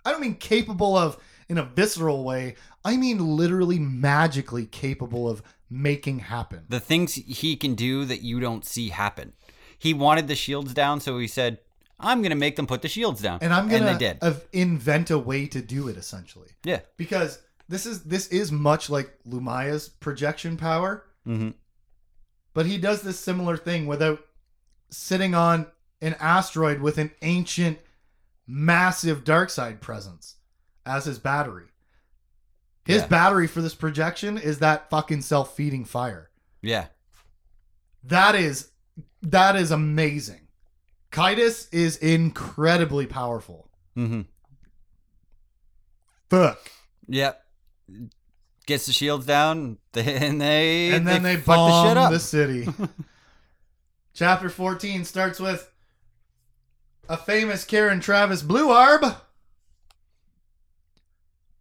i 0.04 0.12
don't 0.12 0.22
mean 0.22 0.36
capable 0.36 0.98
of 0.98 1.18
in 1.50 1.58
a 1.58 1.64
visceral 1.64 2.24
way. 2.24 2.56
I 2.84 2.98
mean 2.98 3.38
literally 3.38 3.80
magically 3.80 4.66
capable 4.66 5.30
of 5.30 5.42
making 5.70 6.20
happen 6.20 6.66
The 6.70 6.80
things 6.80 7.14
he 7.16 7.56
can 7.56 7.76
do 7.76 8.06
that 8.06 8.22
you 8.22 8.40
don't 8.40 8.64
see 8.66 8.90
happen. 8.90 9.34
He 9.78 9.94
wanted 9.94 10.28
the 10.28 10.36
shields 10.36 10.74
down, 10.74 11.02
so 11.02 11.20
he 11.20 11.28
said, 11.28 11.60
"I'm 12.00 12.22
gonna 12.22 12.36
make 12.36 12.56
them 12.56 12.66
put 12.68 12.82
the 12.82 12.88
shields 12.88 13.22
down," 13.22 13.40
and 13.42 13.54
i'm 13.54 13.68
gonna 13.70 13.86
And 13.88 13.96
they 14.00 14.08
did. 14.14 14.18
uh, 14.22 14.34
invent 14.54 15.10
a 15.12 15.18
way 15.20 15.46
to 15.48 15.62
do 15.62 15.88
it 15.88 15.98
essentially 15.98 16.50
yeah. 16.64 16.80
because 16.98 17.40
this 17.70 17.86
is 17.86 18.04
this 18.04 18.28
is 18.28 18.52
much 18.52 18.90
like 18.90 19.14
lumiya's 19.28 19.90
projection 19.90 20.58
power 20.58 21.04
Mm-hmm. 21.28 21.50
but 22.54 22.66
he 22.66 22.78
does 22.78 23.02
this 23.02 23.20
similar 23.20 23.58
thing 23.58 23.86
without 23.88 24.20
sitting 24.90 25.36
on 25.36 25.68
an 26.02 26.16
asteroid 26.22 26.80
with 26.80 26.98
an 26.98 27.12
ancient 27.22 27.80
massive 28.48 29.24
dark 29.26 29.50
side 29.50 29.82
presence 29.82 30.36
as 30.86 31.04
his 31.06 31.20
battery 31.20 31.66
his 32.88 33.02
Yeah. 33.04 33.08
battery 33.08 33.46
for 33.48 33.62
this 33.62 33.76
projection 33.76 34.38
is 34.38 34.60
that 34.60 34.90
fucking 34.90 35.22
self-feeding 35.22 35.86
fire 35.86 36.30
Yeah. 36.62 36.88
that 38.04 38.34
is 38.36 38.70
that 39.22 39.56
is 39.56 39.70
amazing 39.72 40.48
Caedus 41.12 41.68
is 41.72 41.98
incredibly 41.98 43.06
powerful 43.06 43.70
Mm-hmm. 43.96 44.22
fuck 46.30 46.60
Yep. 47.10 47.42
Gets 48.66 48.86
the 48.86 48.92
shields 48.92 49.26
down, 49.26 49.78
and 49.94 50.42
they 50.42 50.92
and 50.92 51.08
then 51.08 51.24
they, 51.24 51.38
fuck 51.38 51.56
bomb 51.56 51.86
the 51.86 51.90
shit 51.90 51.98
up. 51.98 52.12
the 52.12 52.20
city. 52.20 52.68
Chapter 54.14 54.50
14 54.50 55.06
starts 55.06 55.40
with 55.40 55.72
a 57.08 57.16
famous 57.16 57.64
Karen 57.64 58.02
Traviss 58.02 58.46
Blue 58.46 58.68
Arb, 58.68 59.16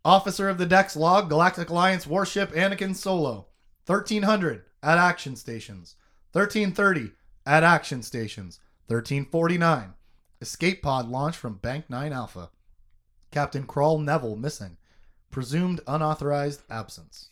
officer 0.07 0.49
of 0.49 0.57
the 0.57 0.67
Dex 0.67 0.95
Log, 0.95 1.29
Galactic 1.29 1.69
Alliance 1.69 2.07
warship 2.07 2.53
Anakin 2.53 2.95
Solo, 2.95 3.49
1300 3.87 4.63
at 4.81 4.99
action 4.99 5.35
stations, 5.35 5.97
1330 6.33 7.11
at 7.45 7.65
action 7.65 8.03
stations, 8.03 8.61
1349 8.87 9.95
escape 10.41 10.81
pod 10.81 11.09
launched 11.09 11.39
from 11.39 11.55
Bank 11.57 11.91
9 11.91 12.13
Alpha, 12.13 12.51
Captain 13.33 13.65
Crawl 13.65 13.99
Neville 13.99 14.37
missing, 14.37 14.77
presumed 15.33 15.81
unauthorized 15.89 16.63
absence. 16.71 17.31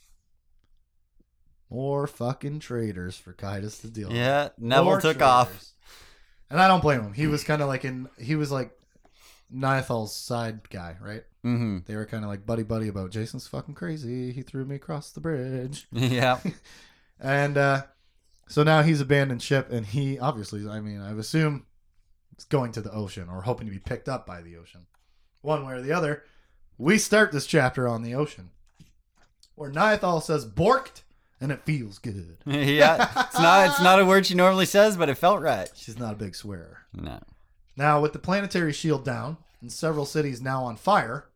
More 1.71 2.09
fucking 2.09 2.59
traitors 2.59 3.16
for 3.16 3.33
Caedus 3.33 3.81
to 3.83 3.88
deal 3.88 4.09
with. 4.09 4.16
Yeah, 4.16 4.49
Neville 4.59 4.85
More 4.85 5.00
took 5.00 5.23
off. 5.23 5.64
And 6.50 6.61
I 6.61 6.66
don't 6.66 6.83
blame 6.83 7.02
him. 7.02 7.12
He 7.12 7.28
was 7.28 7.45
kind 7.45 7.62
of 7.62 7.69
like 7.69 7.85
in 7.85 8.09
he 8.19 8.35
was 8.35 8.50
like 8.50 8.73
Niathal's 9.54 10.14
side 10.14 10.69
guy, 10.71 10.97
right? 11.00 11.25
Mm-hmm. 11.44 11.78
They 11.86 11.96
were 11.96 12.06
kind 12.06 12.24
of 12.24 12.30
like 12.30 12.46
buddy 12.46 12.62
buddy 12.62 12.88
about 12.88 13.10
Jacen's 13.10 13.46
fucking 13.46 13.74
crazy. 13.74 14.32
He 14.32 14.42
threw 14.42 14.64
me 14.64 14.76
across 14.76 15.10
the 15.10 15.20
bridge. 15.20 15.86
Yeah. 15.92 16.38
And 17.20 17.56
uh 17.56 17.82
so 18.48 18.62
now 18.62 18.82
he's 18.82 19.00
abandoned 19.00 19.42
ship 19.42 19.70
and 19.70 19.86
he 19.86 20.18
obviously 20.18 20.68
I 20.68 20.80
mean, 20.80 21.00
I 21.00 21.12
assume 21.12 21.66
it's 22.32 22.44
going 22.44 22.72
to 22.72 22.80
the 22.80 22.92
ocean 22.92 23.28
or 23.28 23.42
hoping 23.42 23.66
to 23.66 23.72
be 23.72 23.78
picked 23.78 24.08
up 24.08 24.26
by 24.26 24.40
the 24.42 24.56
ocean. 24.56 24.86
One 25.42 25.66
way 25.66 25.74
or 25.74 25.82
the 25.82 25.92
other. 25.92 26.24
We 26.78 26.98
start 26.98 27.30
this 27.30 27.46
chapter 27.46 27.86
on 27.86 28.02
the 28.02 28.14
ocean. 28.14 28.50
Where 29.54 29.70
Niathal 29.70 30.22
says 30.22 30.44
borked 30.46 31.02
and 31.40 31.52
it 31.52 31.64
feels 31.64 31.98
good. 31.98 32.38
yeah. 32.46 33.26
It's 33.26 33.38
not. 33.38 33.68
It's 33.68 33.82
not 33.82 34.00
a 34.00 34.04
word 34.04 34.26
she 34.26 34.34
normally 34.34 34.66
says, 34.66 34.96
but 34.96 35.08
it 35.08 35.16
felt 35.16 35.40
right. 35.40 35.70
She's 35.74 35.98
not 35.98 36.14
a 36.14 36.16
big 36.16 36.34
swearer. 36.34 36.78
No. 36.94 37.20
Now, 37.76 38.00
with 38.00 38.12
the 38.12 38.18
planetary 38.18 38.72
shield 38.72 39.04
down 39.04 39.36
and 39.60 39.70
several 39.70 40.06
cities 40.06 40.40
now 40.40 40.64
on 40.64 40.76
fire, 40.76 41.26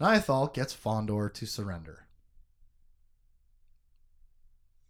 Niathal 0.00 0.52
gets 0.54 0.74
Fondor 0.74 1.32
to 1.34 1.46
surrender. 1.46 2.06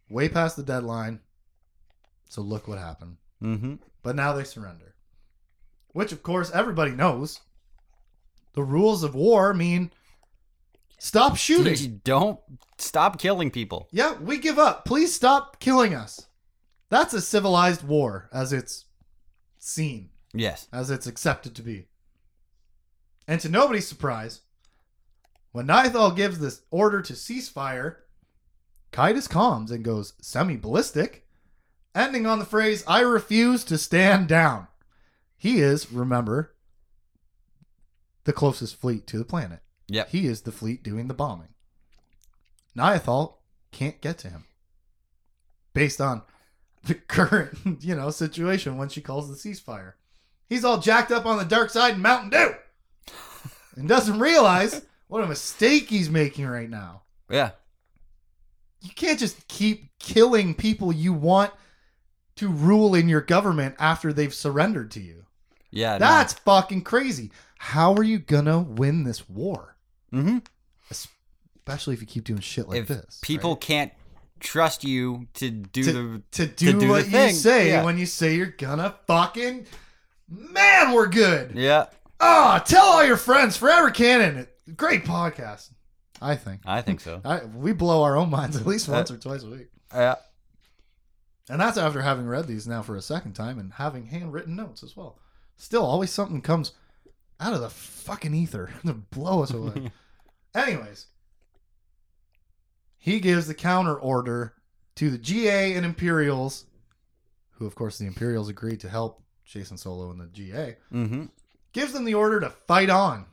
Way 0.09 0.29
past 0.29 0.57
the 0.57 0.63
deadline, 0.63 1.21
so 2.29 2.43
look 2.43 2.69
what 2.69 2.79
happened. 2.79 3.17
Mm-hmm. 3.43 3.75
But 4.03 4.17
now 4.17 4.33
they 4.33 4.45
surrender. 4.45 4.95
Which, 5.93 6.13
of 6.13 6.23
course, 6.23 6.51
everybody 6.53 6.93
knows. 6.93 7.41
The 8.55 8.63
rules 8.63 9.03
of 9.03 9.15
war 9.15 9.55
mean 9.55 9.93
stop 10.99 11.37
shooting. 11.37 12.01
Don't 12.05 12.39
stop 12.79 13.21
killing 13.21 13.51
people. 13.51 13.89
Yeah, 13.93 14.15
we 14.15 14.39
give 14.39 14.59
up. 14.59 14.85
Please 14.85 15.15
stop 15.15 15.61
killing 15.61 15.95
us. 15.95 16.27
That's 16.89 17.15
a 17.15 17.21
civilized 17.21 17.85
war 17.85 18.29
as 18.33 18.53
it's 18.53 18.87
seen. 19.59 20.11
Yes. 20.33 20.69
as 20.73 20.91
it's 20.91 21.09
accepted 21.09 21.57
to 21.57 21.63
be. 21.63 21.87
And 23.27 23.41
to 23.41 23.49
nobody's 23.49 23.89
surprise, 23.89 24.43
when 25.53 25.67
Niathal 25.67 26.15
gives 26.15 26.39
this 26.39 26.63
order 26.71 27.03
to 27.03 27.13
ceasefire, 27.13 27.97
Caedus 28.93 29.29
calms 29.29 29.71
and 29.71 29.85
goes 29.85 30.15
semi 30.21 30.57
ballistic, 30.57 31.27
ending 31.95 32.27
on 32.27 32.39
the 32.39 32.45
phrase, 32.45 32.85
I 32.87 33.01
refuse 33.01 33.65
to 33.65 33.79
stand 33.79 34.29
down. 34.29 34.69
He 35.37 35.61
is, 35.61 35.91
remember, 35.91 36.55
the 38.25 38.33
closest 38.33 38.77
fleet 38.77 39.07
to 39.09 39.19
the 39.19 39.25
planet. 39.25 39.61
Yep. 39.89 40.11
He 40.11 40.27
is 40.27 40.43
the 40.43 40.53
fleet 40.53 40.83
doing 40.83 41.09
the 41.09 41.15
bombing. 41.15 41.49
Niathal 42.77 43.35
can't 43.73 44.01
get 44.01 44.19
to 44.19 44.29
him 44.29 44.45
based 45.73 46.01
on 46.01 46.23
the 46.85 46.95
current, 47.09 47.83
you 47.83 47.95
know, 47.95 48.11
situation 48.11 48.77
when 48.77 48.89
she 48.89 49.01
calls 49.01 49.29
the 49.29 49.51
ceasefire. 49.51 49.95
He's 50.49 50.65
all 50.65 50.79
jacked 50.79 51.11
up 51.11 51.27
on 51.27 51.39
the 51.39 51.45
dark 51.45 51.71
side 51.71 51.95
in 51.95 52.03
Mountain 52.03 52.31
Dew 52.31 52.55
and 53.77 53.89
doesn't 53.89 54.19
realize 54.19 54.83
what 55.11 55.25
a 55.25 55.27
mistake 55.27 55.89
he's 55.91 56.09
making 56.09 56.47
right 56.47 56.71
now. 56.71 57.03
Yeah. 57.29 57.51
You 58.81 58.91
can't 58.95 59.19
just 59.19 59.49
keep 59.49 59.99
killing 59.99 60.55
people 60.55 60.93
you 60.93 61.13
want 61.13 61.53
to 62.37 62.49
rule 62.49 62.95
in 62.95 63.09
your 63.09 63.21
government 63.21 63.75
after 63.81 64.13
they've 64.13 64.33
surrendered 64.33 64.93
to 64.93 65.01
you. 65.01 65.25
Yeah. 65.73 65.99
That's 65.99 66.35
fucking 66.35 66.83
crazy. 66.83 67.33
How 67.59 67.93
are 67.95 68.05
you 68.05 68.21
gonna 68.21 68.61
win 68.61 69.03
this 69.03 69.29
war? 69.29 69.77
Mm-hmm. 70.13 70.39
Especially 70.91 71.95
if 71.95 72.01
you 72.01 72.07
keep 72.07 72.25
doing 72.25 72.41
shit 72.41 72.69
like 72.69 72.83
if 72.83 72.89
this. 72.89 73.19
people 73.21 73.55
right? 73.55 73.61
can't 73.61 73.93
trust 74.39 74.85
you 74.85 75.27
to 75.35 75.51
do 75.51 75.83
to, 75.83 75.93
the 75.93 76.23
to 76.31 76.47
do, 76.47 76.73
do 76.73 76.79
the 76.79 76.87
what 76.87 77.11
you 77.11 77.31
say 77.31 77.69
yeah. 77.69 77.85
when 77.85 77.99
you 77.99 78.07
say 78.07 78.37
you're 78.37 78.47
gonna 78.47 78.95
fucking 79.09 79.67
man, 80.29 80.93
we're 80.93 81.09
good. 81.09 81.53
yeah, 81.57 81.87
Ah, 82.21 82.63
tell 82.65 82.85
all 82.85 83.05
your 83.05 83.17
friends. 83.17 83.57
Forever 83.57 83.91
Canon. 83.91 84.47
Great 84.77 85.05
podcast. 85.05 85.71
I 86.23 86.37
think. 86.37 86.61
I 86.67 86.83
think 86.83 87.01
so. 87.01 87.21
I, 87.25 87.45
we 87.45 87.73
blow 87.73 88.03
our 88.03 88.17
own 88.17 88.31
minds 88.31 88.57
at 88.57 88.67
least 88.67 88.89
once 88.89 89.11
or 89.11 89.17
twice 89.17 89.43
a 89.43 89.49
week. 89.51 89.69
Yeah. 89.95 90.17
And 91.49 91.61
that's 91.61 91.79
after 91.79 92.03
having 92.03 92.27
read 92.27 92.47
these 92.47 92.69
now 92.69 92.83
for 92.83 92.95
a 92.97 93.03
second 93.03 93.33
time 93.33 93.59
and 93.59 93.73
having 93.73 94.07
handwritten 94.07 94.55
notes 94.55 94.83
as 94.83 94.97
well. 94.97 95.19
Still, 95.57 95.85
always 95.85 96.11
something 96.11 96.41
comes 96.43 96.73
out 97.41 97.55
of 97.55 97.61
the 97.61 97.71
fucking 97.71 98.35
ether 98.35 98.71
to 98.87 98.93
blow 98.93 99.43
us 99.43 99.51
away. 99.53 99.91
Anyways, 100.55 101.07
he 102.99 103.21
gives 103.21 103.47
the 103.47 103.55
counter 103.55 103.95
order 103.99 104.55
to 104.97 105.11
the 105.11 105.19
GA 105.19 105.75
and 105.75 105.87
Imperials, 105.87 106.67
who 107.53 107.67
of 107.67 107.75
course 107.75 107.99
the 107.99 108.07
Imperials 108.07 108.49
agreed 108.49 108.81
to 108.81 108.89
help 108.89 109.23
Jacen 109.49 109.79
Solo 109.79 110.11
and 110.11 110.21
the 110.21 110.27
GA, 110.27 110.77
Mm-hmm. 110.93 111.25
gives 111.73 111.93
them 111.93 112.05
the 112.05 112.15
order 112.15 112.41
to 112.41 112.51
fight 112.51 112.91
on. 112.91 113.25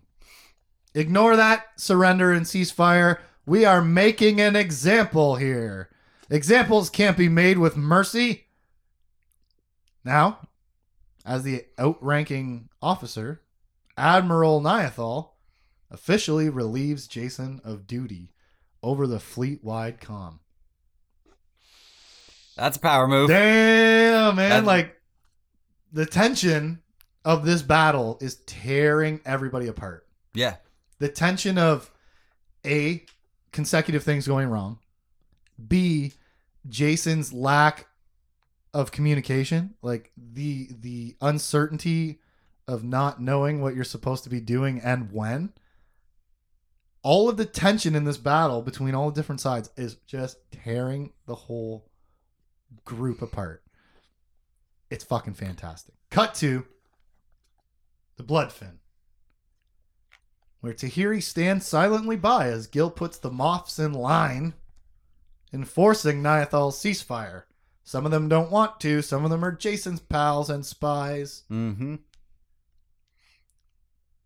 Ignore 0.97 1.35
that 1.35 1.67
surrender 1.75 2.31
and 2.31 2.43
ceasefire. 2.43 3.19
We 3.45 3.65
are 3.65 3.83
making 3.83 4.41
an 4.41 4.55
example 4.55 5.35
here. 5.35 5.91
Examples 6.27 6.89
can't 6.89 7.15
be 7.15 7.29
made 7.29 7.59
with 7.59 7.77
mercy. 7.77 8.47
Now, 10.03 10.47
as 11.23 11.43
the 11.43 11.65
outranking 11.79 12.69
officer, 12.81 13.43
Admiral 13.95 14.59
Niathal 14.59 15.33
officially 15.91 16.49
relieves 16.49 17.07
Jacen 17.07 17.63
of 17.63 17.85
duty 17.85 18.31
over 18.81 19.05
the 19.05 19.19
fleet 19.19 19.63
wide 19.63 20.01
comm. 20.01 20.39
That's 22.55 22.77
a 22.77 22.79
power 22.79 23.07
move. 23.07 23.29
Damn, 23.29 24.35
man. 24.35 24.65
Like, 24.65 24.99
the 25.93 26.07
tension 26.07 26.81
of 27.23 27.45
this 27.45 27.61
battle 27.61 28.17
is 28.19 28.37
tearing 28.47 29.21
everybody 29.25 29.67
apart. 29.67 30.07
Yeah. 30.33 30.55
The 30.99 31.09
tension 31.09 31.57
of 31.57 31.91
A, 32.65 33.05
consecutive 33.51 34.03
things 34.03 34.27
going 34.27 34.49
wrong, 34.49 34.79
B, 35.65 36.13
Jacen's 36.67 37.33
lack 37.33 37.87
of 38.73 38.91
communication, 38.91 39.75
like 39.81 40.11
the 40.15 40.69
the 40.79 41.15
uncertainty 41.21 42.19
of 42.67 42.83
not 42.83 43.21
knowing 43.21 43.61
what 43.61 43.75
you're 43.75 43.83
supposed 43.83 44.23
to 44.25 44.29
be 44.29 44.41
doing 44.41 44.79
and 44.81 45.11
when. 45.11 45.53
All 47.03 47.29
of 47.29 47.37
the 47.37 47.45
tension 47.45 47.95
in 47.95 48.03
this 48.03 48.17
battle 48.17 48.61
between 48.61 48.93
all 48.93 49.09
the 49.09 49.15
different 49.15 49.39
sides 49.39 49.69
is 49.77 49.95
just 50.05 50.37
tearing 50.51 51.13
the 51.25 51.35
whole 51.35 51.89
group 52.83 53.21
apart. 53.21 53.63
It's 54.89 55.03
fucking 55.03 55.35
fantastic. 55.35 55.95
Cut 56.09 56.33
to 56.35 56.65
the 58.17 58.23
Bloodfin, 58.23 58.79
where 60.61 60.73
Tahiri 60.73 61.21
stands 61.21 61.65
silently 61.65 62.15
by 62.15 62.47
as 62.47 62.67
Gil 62.67 62.89
puts 62.89 63.17
the 63.17 63.29
Moffs 63.29 63.83
in 63.83 63.93
line, 63.93 64.53
enforcing 65.53 66.21
Niathal's 66.21 66.77
ceasefire. 66.77 67.43
Some 67.83 68.05
of 68.05 68.11
them 68.11 68.27
don't 68.27 68.51
want 68.51 68.79
to, 68.81 69.01
some 69.01 69.23
of 69.23 69.31
them 69.31 69.45
are 69.45 69.55
Jacen's 69.55 70.01
pals 70.01 70.49
and 70.49 70.65
spies. 70.65 71.43
Mm-hmm. 71.49 71.95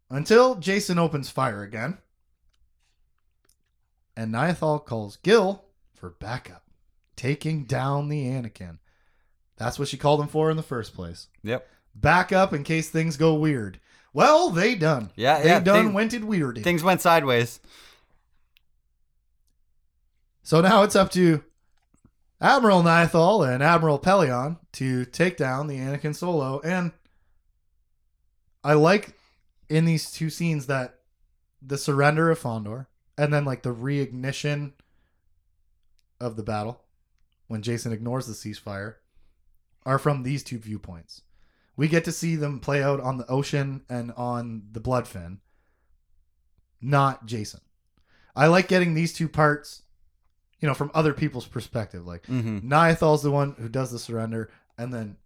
Until 0.10 0.56
Jacen 0.56 0.98
opens 0.98 1.30
fire 1.30 1.64
again. 1.64 1.98
And 4.18 4.34
Niathal 4.34 4.84
calls 4.84 5.18
Gil 5.18 5.64
for 5.94 6.10
backup, 6.10 6.64
taking 7.16 7.66
down 7.66 8.10
the 8.10 8.26
Anakin. 8.26 8.80
That's 9.58 9.78
what 9.78 9.88
she 9.88 9.98
called 9.98 10.22
him 10.22 10.28
for 10.28 10.50
in 10.50 10.58
the 10.58 10.64
first 10.64 10.94
place. 10.96 11.28
Yep. 11.44 11.68
Backup 11.94 12.52
in 12.52 12.64
case 12.64 12.90
things 12.90 13.16
go 13.16 13.36
weird. 13.36 13.80
Well, 14.14 14.50
they 14.50 14.76
done. 14.76 15.12
Yeah, 15.16 15.40
they 15.42 15.50
yeah, 15.50 15.60
done 15.60 15.94
went 15.94 16.14
it 16.14 16.24
weird. 16.24 16.62
Things 16.64 16.84
went 16.84 17.02
sideways. 17.02 17.60
So 20.44 20.60
now 20.60 20.84
it's 20.84 20.96
up 20.96 21.12
to 21.12 21.44
Admiral 22.42 22.84
Niathal 22.84 23.48
and 23.48 23.64
Admiral 23.64 24.00
Pellaeon 24.00 24.58
to 24.74 25.06
take 25.06 25.38
down 25.38 25.68
the 25.68 25.78
Anakin 25.78 26.16
Solo. 26.16 26.60
And 26.62 26.92
I 28.64 28.74
like 28.74 29.14
in 29.70 29.86
these 29.86 30.12
two 30.12 30.30
scenes 30.30 30.66
that 30.66 30.96
the 31.62 31.78
surrender 31.78 32.32
of 32.32 32.40
Fondor 32.40 32.88
and 33.18 33.34
then 33.34 33.46
like 33.46 33.64
the 33.64 33.74
reignition 33.74 34.74
of 36.20 36.36
the 36.36 36.44
battle 36.44 36.82
when 37.48 37.62
Jacen 37.62 37.92
ignores 37.92 38.28
the 38.28 38.34
ceasefire 38.34 38.96
are 39.86 40.00
from 40.00 40.24
these 40.24 40.44
two 40.44 40.58
viewpoints. 40.58 41.22
We 41.82 41.88
get 41.88 42.06
to 42.06 42.12
see 42.12 42.36
them 42.36 42.60
play 42.60 42.84
out 42.84 43.00
on 43.00 43.18
the 43.18 43.26
ocean 43.28 43.82
and 43.90 44.12
on 44.12 44.68
the 44.72 44.80
Bloodfin, 44.80 45.40
not 46.80 47.26
Jacen. 47.26 47.62
I 48.36 48.46
like 48.48 48.68
getting 48.68 48.94
these 48.94 49.14
two 49.14 49.28
parts, 49.28 49.82
you 50.60 50.68
know, 50.68 50.76
from 50.76 50.92
other 50.94 51.12
people's 51.12 51.48
perspective. 51.48 52.06
Like 52.06 52.28
Mm-hmm. 52.28 52.72
Niathal's 52.72 53.24
the 53.24 53.32
one 53.32 53.56
who 53.58 53.68
does 53.68 53.92
the 53.92 53.98
surrender, 53.98 54.52
and 54.78 54.94
then 54.94 55.18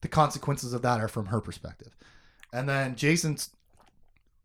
the 0.00 0.08
consequences 0.08 0.72
of 0.72 0.80
that 0.80 1.00
are 1.00 1.08
from 1.08 1.26
her 1.26 1.40
perspective. 1.42 1.94
And 2.50 2.66
then 2.66 2.94
Jacen 2.96 3.50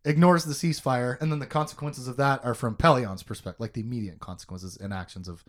ignores 0.04 0.44
the 0.44 0.54
ceasefire, 0.54 1.20
and 1.22 1.32
then 1.32 1.40
the 1.40 1.46
consequences 1.46 2.10
of 2.10 2.18
that 2.18 2.44
are 2.44 2.54
from 2.54 2.76
Pellaeon's 2.76 3.24
perspective, 3.24 3.62
like 3.62 3.72
the 3.74 3.82
immediate 3.82 4.20
consequences 4.20 4.76
and 4.76 4.94
actions 4.94 5.30
of, 5.30 5.46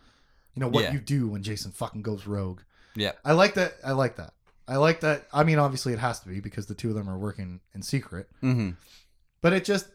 you 0.55 0.61
know, 0.61 0.69
what 0.69 0.85
Yeah. 0.85 0.93
you 0.93 0.99
do 1.01 1.27
when 1.27 1.43
Jacen 1.43 1.73
fucking 1.73 2.01
goes 2.01 2.25
rogue. 2.25 2.61
Yeah. 2.95 3.11
I 3.25 3.33
like 3.33 3.55
that. 3.55 3.73
I 3.85 3.91
like 3.91 4.15
that. 4.15 4.33
I 4.67 4.77
like 4.77 4.99
that. 5.01 5.27
I 5.33 5.43
mean, 5.43 5.59
obviously 5.59 5.93
it 5.93 5.99
has 5.99 6.19
to 6.21 6.27
be 6.29 6.39
because 6.39 6.65
the 6.65 6.75
two 6.75 6.89
of 6.89 6.95
them 6.95 7.09
are 7.09 7.17
working 7.17 7.61
in 7.73 7.81
secret, 7.81 8.27
Mm-hmm. 8.43 8.71
but 9.41 9.53
it 9.53 9.63
just, 9.63 9.87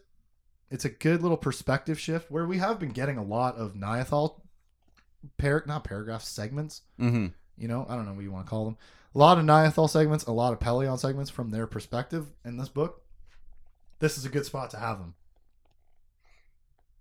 it's 0.71 0.85
a 0.85 0.89
good 0.89 1.21
little 1.21 1.37
perspective 1.37 1.99
shift 1.99 2.31
where 2.31 2.45
we 2.47 2.57
have 2.57 2.79
been 2.79 2.89
getting 2.89 3.17
a 3.17 3.23
lot 3.23 3.55
of 3.55 3.73
Niathal, 3.75 4.41
par- 5.37 5.63
not 5.67 5.83
paragraphs, 5.83 6.27
segments 6.27 6.81
Mm-hmm. 6.99 7.27
you 7.57 7.67
know, 7.67 7.85
I 7.87 7.95
don't 7.95 8.05
know 8.07 8.13
what 8.13 8.23
you 8.23 8.31
want 8.31 8.45
to 8.47 8.49
call 8.49 8.65
them. 8.65 8.77
A 9.15 9.19
lot 9.19 9.37
of 9.37 9.45
Niathal 9.45 9.87
segments, 9.89 10.23
a 10.25 10.31
lot 10.31 10.53
of 10.53 10.59
Pellaeon 10.59 10.97
segments 10.97 11.29
from 11.29 11.51
their 11.51 11.67
perspective 11.67 12.25
in 12.43 12.57
this 12.57 12.69
book. 12.69 13.03
This 13.99 14.17
is 14.17 14.25
a 14.25 14.29
good 14.29 14.45
spot 14.45 14.71
to 14.71 14.77
have 14.79 14.97
them. 14.97 15.13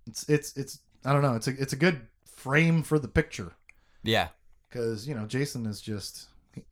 It's 0.06 0.28
it's 0.28 0.56
it's 0.56 0.80
I 1.04 1.12
don't 1.12 1.22
know. 1.22 1.34
It's 1.34 1.48
a 1.48 1.50
it's 1.60 1.72
a 1.72 1.76
good 1.76 2.02
frame 2.26 2.82
for 2.82 2.98
the 2.98 3.08
picture 3.08 3.52
Yeah. 4.02 4.28
because 4.68 5.06
you 5.08 5.14
know 5.14 5.22
Jacen 5.24 5.66
is 5.66 5.80
just 5.80 6.26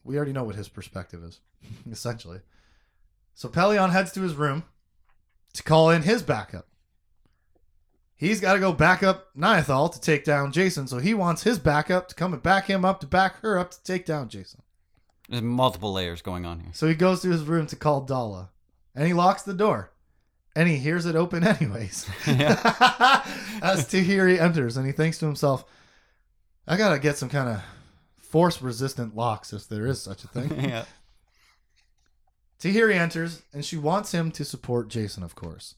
we 0.05 0.17
already 0.17 0.33
know 0.33 0.45
what 0.45 0.57
his 0.57 0.69
perspective 0.69 1.23
is 1.25 1.41
essentially. 1.91 2.41
So 3.35 3.49
Pellaeon 3.49 3.91
heads 3.91 4.13
to 4.13 4.21
his 4.23 4.35
room 4.35 4.65
to 5.55 5.63
call 5.63 5.91
in 5.91 6.03
his 6.03 6.23
backup. 6.23 6.67
He's 8.17 8.41
got 8.41 8.53
to 8.53 8.61
go 8.61 8.75
back 8.75 9.03
up 9.03 9.35
Niathal 9.35 9.91
to 9.95 10.01
take 10.01 10.25
down 10.25 10.53
Jacen, 10.53 10.87
so 10.87 10.99
he 10.99 11.15
wants 11.15 11.43
his 11.43 11.59
backup 11.59 12.09
to 12.09 12.15
come 12.15 12.35
and 12.35 12.43
back 12.43 12.67
him 12.67 12.85
up 12.85 13.01
to 13.01 13.07
back 13.07 13.41
her 13.41 13.59
up 13.59 13.71
to 13.71 13.83
take 13.83 14.05
down 14.05 14.29
Jacen. 14.29 14.61
There's 15.31 15.41
multiple 15.41 15.93
layers 15.93 16.21
going 16.21 16.45
on 16.45 16.61
here. 16.61 16.71
So 16.75 16.87
he 16.87 16.95
goes 16.95 17.23
to 17.23 17.31
his 17.31 17.45
room 17.45 17.67
to 17.69 17.77
call 17.77 18.05
Daala, 18.05 18.49
and 18.95 19.07
he 19.07 19.15
locks 19.15 19.41
the 19.43 19.55
door, 19.55 19.93
and 20.55 20.69
he 20.69 20.77
hears 20.77 21.07
it 21.07 21.17
open 21.17 21.45
anyways. 21.47 22.07
As 22.27 23.89
Tahiri 23.89 24.39
enters, 24.39 24.77
and 24.77 24.85
he 24.85 24.93
thinks 24.93 25.17
to 25.19 25.27
himself, 25.27 25.65
"I 26.67 26.77
gotta 26.77 26.99
get 26.99 27.17
some 27.17 27.31
kind 27.31 27.49
of 27.49 27.63
force-resistant 28.31 29.15
locks, 29.17 29.53
if 29.53 29.69
there 29.69 29.87
is 29.87 30.01
such 30.01 30.25
a 30.25 30.29
thing." 30.29 30.65
yeah. 30.69 30.85
Tahiri 32.61 32.95
enters, 32.95 33.43
and 33.53 33.65
she 33.65 33.77
wants 33.77 34.13
him 34.13 34.31
to 34.33 34.45
support 34.45 34.89
Jacen, 34.89 35.23
of 35.23 35.35
course. 35.35 35.77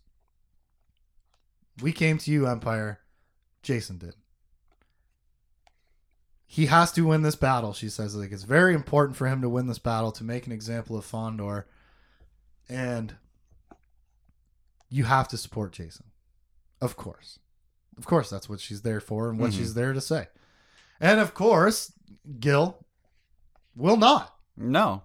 We 1.80 1.92
came 1.92 2.18
to 2.18 2.30
you, 2.30 2.46
Empire. 2.46 2.98
Jacen 3.62 3.98
did. 3.98 4.14
He 6.46 6.66
has 6.66 6.92
to 6.92 7.06
win 7.06 7.22
this 7.22 7.36
battle, 7.36 7.72
she 7.72 7.88
says. 7.88 8.14
Like 8.14 8.32
it's 8.32 8.42
very 8.42 8.74
important 8.74 9.16
for 9.16 9.26
him 9.26 9.40
to 9.40 9.48
win 9.48 9.68
this 9.68 9.78
battle 9.78 10.12
to 10.12 10.24
make 10.24 10.44
an 10.46 10.52
example 10.52 10.98
of 10.98 11.06
Fondor. 11.10 11.64
And 12.68 13.14
you 14.90 15.04
have 15.04 15.28
to 15.28 15.38
support 15.38 15.72
Jacen. 15.72 16.02
Of 16.80 16.96
course. 16.96 17.38
Of 17.96 18.04
course, 18.06 18.28
that's 18.28 18.48
what 18.48 18.60
she's 18.60 18.82
there 18.82 19.00
for 19.00 19.30
and 19.30 19.38
what 19.38 19.52
Mhm. 19.52 19.56
she's 19.56 19.74
there 19.74 19.92
to 19.92 20.00
say. 20.00 20.28
And 21.02 21.20
of 21.20 21.34
course, 21.34 21.92
Gil 22.40 22.86
will 23.76 23.98
not. 23.98 24.34
No. 24.56 25.02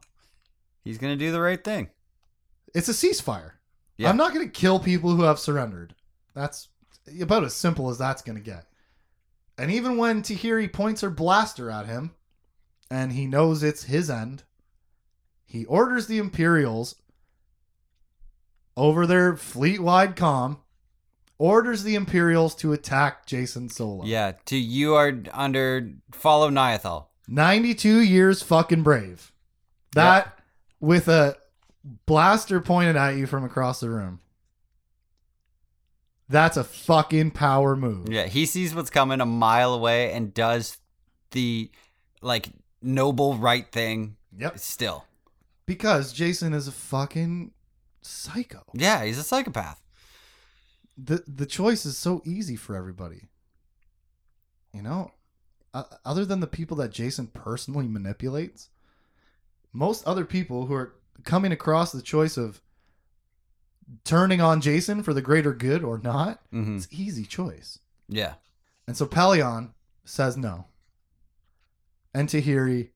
He's 0.85 0.97
gonna 0.97 1.17
do 1.17 1.33
the 1.33 1.41
right 1.41 1.61
thing. 1.61 1.89
It's 2.73 2.87
a 2.87 2.93
ceasefire. 2.93 3.53
Yeah. 3.97 4.09
I'm 4.09 4.17
not 4.17 4.33
going 4.33 4.45
to 4.45 4.51
kill 4.51 4.79
people 4.79 5.15
who 5.15 5.23
have 5.23 5.39
surrendered. 5.39 5.95
That's 6.35 6.69
about 7.19 7.43
as 7.43 7.55
simple 7.55 7.89
as 7.89 7.97
that's 7.97 8.21
going 8.21 8.37
to 8.37 8.43
get. 8.43 8.67
And 9.57 9.71
even 9.71 9.97
when 9.97 10.21
Tahiri 10.21 10.71
points 10.71 11.01
her 11.01 11.09
blaster 11.09 11.71
at 11.71 11.87
him 11.87 12.11
and 12.91 13.11
he 13.11 13.25
knows 13.25 13.63
it's 13.63 13.85
his 13.85 14.09
end, 14.09 14.43
he 15.45 15.65
orders 15.65 16.05
the 16.05 16.19
Imperials 16.19 16.95
over 18.75 19.07
their 19.07 19.35
fleet 19.35 19.81
wide 19.81 20.15
comm, 20.15 20.59
orders 21.39 21.83
the 21.83 21.95
Imperials 21.95 22.55
to 22.55 22.73
attack 22.73 23.25
Jacen 23.27 23.71
Solo. 23.71 24.05
Yeah. 24.05 24.33
To 24.45 24.57
you 24.57 24.95
are 24.95 25.13
under 25.33 25.91
follow 26.11 26.49
Niathal. 26.49 27.05
92 27.27 28.01
years 28.01 28.41
fucking 28.41 28.83
brave. 28.83 29.31
That 29.93 30.39
with 30.79 31.07
a 31.07 31.37
blaster 32.05 32.59
pointed 32.61 32.95
at 32.95 33.15
you 33.17 33.27
from 33.27 33.43
across 33.43 33.79
the 33.79 33.89
room. 33.89 34.19
That's 36.29 36.57
a 36.57 36.63
fucking 36.63 37.31
power 37.31 37.75
move. 37.75 38.09
Yeah. 38.09 38.27
He 38.27 38.45
sees 38.45 38.75
what's 38.75 38.89
coming 38.89 39.21
a 39.21 39.25
mile 39.25 39.73
away 39.73 40.11
and 40.11 40.33
does 40.33 40.77
the 41.31 41.71
like 42.21 42.49
noble 42.81 43.35
right 43.37 43.69
thing 43.71 44.17
Yep. 44.37 44.59
still. 44.59 45.05
Because 45.65 46.13
Jacen 46.13 46.53
is 46.53 46.67
a 46.67 46.71
fucking 46.71 47.51
psycho. 48.01 48.63
Yeah, 48.73 49.03
he's 49.03 49.17
a 49.17 49.23
psychopath. 49.23 49.81
The 50.97 51.23
the 51.27 51.45
choice 51.45 51.85
is 51.85 51.97
so 51.97 52.21
easy 52.25 52.55
for 52.55 52.75
everybody. 52.75 53.29
You 54.73 54.81
know? 54.81 55.11
uh, 55.73 55.83
other 56.05 56.25
than 56.25 56.39
the 56.39 56.47
people 56.47 56.77
that 56.77 56.91
Jacen 56.91 57.31
personally 57.33 57.87
manipulates, 57.87 58.69
most 59.73 60.05
other 60.07 60.25
people 60.25 60.65
who 60.65 60.73
are 60.73 60.95
coming 61.23 61.51
across 61.51 61.91
the 61.91 62.01
choice 62.01 62.37
of 62.37 62.61
turning 64.03 64.41
on 64.41 64.61
Jacen 64.61 65.03
for 65.03 65.13
the 65.13 65.21
greater 65.21 65.53
good 65.53 65.83
or 65.83 65.97
not, 65.99 66.41
hmm 66.51 66.77
it's 66.77 66.87
easy 66.91 67.25
choice. 67.25 67.79
Yeah. 68.09 68.35
And 68.87 68.95
so 68.97 69.05
Pellaeon 69.05 69.73
says 70.05 70.37
no. 70.37 70.65
And 72.13 72.27
Tahiri 72.29 72.89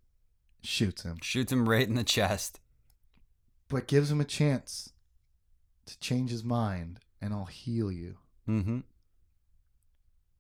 shoots 0.63 1.03
him, 1.03 1.17
Shoots 1.21 1.51
him 1.51 1.67
right 1.69 1.87
in 1.87 1.95
the 1.95 2.03
chest. 2.03 2.59
but 3.67 3.87
gives 3.87 4.09
him 4.11 4.21
a 4.21 4.25
chance 4.25 4.91
to 5.85 5.99
change 5.99 6.31
his 6.31 6.43
mind 6.43 6.99
and 7.21 7.33
I'll 7.33 7.45
heal 7.45 7.91
you. 7.91 8.17
Mm-hmm. 8.47 8.79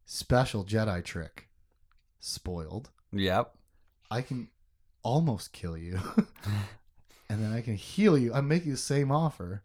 Special 0.05 0.65
Jedi 0.65 1.03
trick. 1.03 1.47
Spoiled. 2.19 2.89
Yep. 3.13 3.55
I 4.09 4.21
can 4.21 4.49
almost 5.03 5.53
kill 5.53 5.77
you. 5.77 5.99
and 7.29 7.43
then 7.43 7.53
I 7.53 7.61
can 7.61 7.75
heal 7.75 8.17
you. 8.17 8.33
I'm 8.33 8.47
making 8.47 8.71
the 8.71 8.77
same 8.77 9.11
offer. 9.11 9.63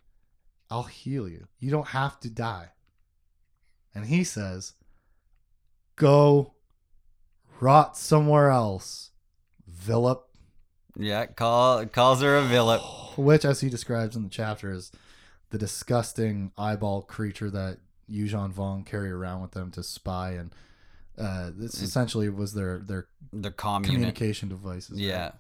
I'll 0.71 0.85
heal 0.85 1.29
you. 1.29 1.47
You 1.59 1.71
don't 1.71 1.89
have 1.89 2.21
to 2.21 2.31
die. 2.31 2.71
And 3.95 4.07
he 4.07 4.25
says, 4.25 4.75
Go 5.97 6.55
rot 7.61 7.97
somewhere 7.97 8.51
else, 8.51 9.11
villip. 9.71 10.21
Yeah. 10.99 11.27
Call 11.27 11.87
calls 11.87 12.23
her 12.23 12.37
a 12.37 12.43
villain. 12.43 12.81
Which, 13.17 13.45
as 13.45 13.61
he 13.61 13.71
describes 13.71 14.17
in 14.17 14.25
the 14.25 14.29
chapter, 14.29 14.71
is 14.71 14.93
the 15.51 15.59
disgusting 15.59 16.53
eyeball 16.59 17.03
creature 17.03 17.51
that 17.51 17.79
Yuuzhan 18.11 18.53
Vong 18.53 18.85
carry 18.87 19.11
around 19.11 19.43
with 19.43 19.53
them 19.53 19.71
to 19.73 19.83
spy. 19.83 20.33
And 20.33 20.53
uh, 21.19 21.51
this 21.57 21.81
essentially 21.83 22.29
was 22.29 22.55
their, 22.55 22.79
their 22.79 23.07
The 23.33 23.51
commune. 23.51 23.93
communication 23.95 24.49
devices. 24.49 24.99
Yeah. 25.01 25.33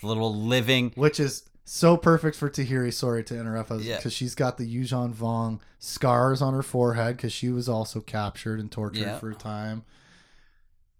The 0.00 0.06
little 0.08 0.34
living. 0.34 0.92
which 0.96 1.20
is 1.20 1.48
so 1.64 1.96
perfect 1.96 2.36
for 2.36 2.50
Tahiri. 2.50 2.92
Sorry 2.92 3.24
to 3.24 3.38
interrupt 3.38 3.70
us 3.70 3.82
Yeah. 3.82 3.96
because 3.96 4.12
she's 4.12 4.34
got 4.34 4.58
the 4.58 4.64
Yuuzhan 4.66 5.14
Vong 5.14 5.60
scars 5.78 6.42
on 6.42 6.52
her 6.52 6.62
forehead 6.62 7.16
because 7.16 7.32
she 7.32 7.48
was 7.48 7.68
also 7.68 8.00
captured 8.00 8.60
and 8.60 8.70
tortured 8.70 9.00
Yeah. 9.02 9.18
for 9.18 9.30
a 9.30 9.34
time. 9.34 9.84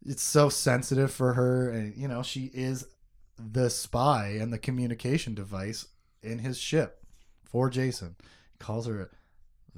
It's 0.06 0.22
so 0.22 0.48
sensitive 0.50 1.10
for 1.12 1.32
her, 1.32 1.70
and 1.70 1.96
you 1.96 2.06
know 2.08 2.22
she 2.22 2.50
is 2.52 2.86
the 3.38 3.70
spy 3.70 4.36
and 4.40 4.52
the 4.52 4.58
communication 4.58 5.34
device 5.34 5.86
in 6.22 6.40
his 6.40 6.58
ship 6.58 7.02
for 7.42 7.70
Jacen. 7.70 8.14
Calls 8.64 8.86
her 8.86 9.10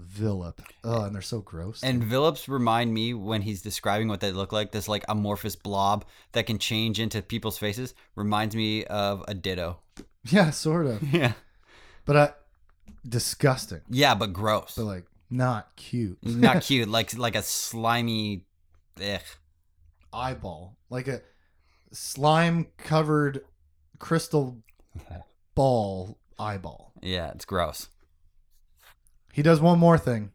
villip. 0.00 0.60
Oh, 0.84 1.02
and 1.02 1.12
they're 1.14 1.22
so 1.22 1.40
gross. 1.40 1.82
And 1.82 2.04
villips 2.04 2.46
remind 2.48 2.94
me 2.94 3.14
when 3.14 3.42
he's 3.42 3.62
describing 3.62 4.06
what 4.06 4.20
they 4.20 4.30
look 4.30 4.52
like, 4.52 4.70
this 4.70 4.86
like 4.86 5.04
amorphous 5.08 5.56
blob 5.56 6.04
that 6.32 6.46
can 6.46 6.58
change 6.60 7.00
into 7.00 7.20
people's 7.20 7.58
faces, 7.58 7.94
reminds 8.14 8.54
me 8.54 8.84
of 8.84 9.24
a 9.26 9.34
ditto. 9.34 9.80
yeah, 10.30 10.50
sort 10.50 10.86
of, 10.86 11.02
Yeah. 11.12 11.32
but 12.04 12.16
uh, 12.16 12.28
disgusting, 13.08 13.80
Yeah, 13.90 14.14
but 14.14 14.32
gross. 14.32 14.74
but 14.76 14.84
like 14.84 15.06
not 15.30 15.74
cute. 15.74 16.18
Not 16.22 16.62
cute. 16.62 16.88
Like 16.88 17.18
like 17.18 17.34
a 17.34 17.42
slimy 17.42 18.44
ugh. 19.02 19.20
eyeball, 20.12 20.76
like 20.90 21.08
a 21.08 21.22
slime 21.90 22.68
covered 22.76 23.40
crystal 23.98 24.62
ball 25.56 26.18
eyeball. 26.38 26.92
Yeah, 27.02 27.32
it's 27.32 27.44
gross. 27.44 27.88
He 29.36 29.42
does 29.42 29.60
one 29.60 29.78
more 29.78 29.98
thing 29.98 30.30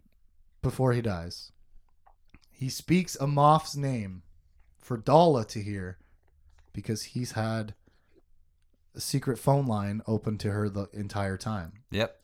before 0.61 0.93
he 0.93 1.01
dies. 1.01 1.51
He 2.51 2.69
speaks 2.69 3.15
a 3.15 3.25
Moff's 3.25 3.75
name 3.75 4.21
for 4.77 4.95
Daala 4.95 5.47
to 5.47 5.59
hear 5.59 5.97
because 6.71 7.01
he's 7.01 7.31
had 7.31 7.73
a 8.93 9.01
secret 9.01 9.39
phone 9.39 9.65
line 9.65 10.03
open 10.05 10.37
to 10.37 10.51
her 10.51 10.69
the 10.69 10.87
entire 10.93 11.35
time 11.35 11.81
Yep. 11.89 12.15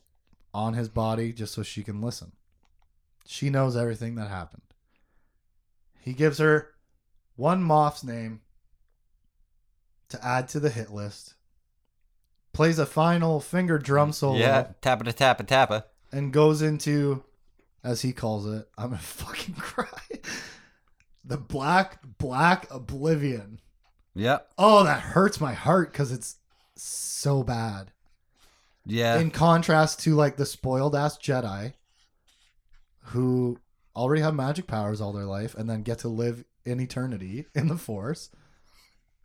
on 0.54 0.76
his 0.76 0.88
body 0.88 1.34
just 1.34 1.56
so 1.56 1.64
she 1.64 1.84
can 1.84 2.00
listen. 2.00 2.34
She 3.26 3.50
knows 3.50 3.76
everything 3.76 4.14
that 4.14 4.30
happened. 4.30 4.62
He 6.00 6.14
gives 6.14 6.38
her 6.38 6.76
one 7.36 7.64
Moff's 7.64 8.04
name 8.04 8.42
to 10.10 10.24
add 10.24 10.48
to 10.50 10.60
the 10.60 10.70
hit 10.70 10.92
list. 10.92 11.34
Plays 12.54 12.78
a 12.78 12.86
final 12.86 13.40
finger 13.40 13.80
drum 13.80 14.12
solo 14.12 14.38
Yeah. 14.38 14.68
Tappa 14.80 15.12
tappa 15.12 15.44
tappa. 15.44 15.86
And 16.12 16.32
goes 16.34 16.62
into, 16.62 17.24
as 17.84 18.02
he 18.02 18.14
calls 18.14 18.46
it, 18.48 18.68
I'm 18.78 18.90
gonna 18.90 19.02
fucking 19.02 19.56
cry. 19.60 19.88
The 21.24 21.38
black, 21.38 22.00
black 22.18 22.68
oblivion. 22.72 23.60
Yep. 24.16 24.52
Oh, 24.58 24.84
that 24.84 25.02
hurts 25.02 25.40
my 25.42 25.54
heart 25.54 25.92
because 25.92 26.12
it's 26.12 26.38
so 26.76 27.44
bad. 27.44 27.92
Yeah. 28.90 29.20
in 29.20 29.32
contrast 29.32 30.00
to 30.04 30.16
like 30.16 30.38
the 30.38 30.46
spoiled 30.46 30.96
ass 30.96 31.18
Jedi 31.18 31.74
who 33.08 33.60
already 33.96 34.22
have 34.22 34.34
magic 34.34 34.66
powers 34.66 35.02
all 35.02 35.12
their 35.12 35.26
life 35.26 35.56
and 35.56 35.70
then 35.70 35.82
get 35.84 36.00
to 36.00 36.08
live 36.08 36.46
in 36.66 36.80
eternity 36.80 37.46
in 37.54 37.68
the 37.68 37.76
Force. 37.78 38.30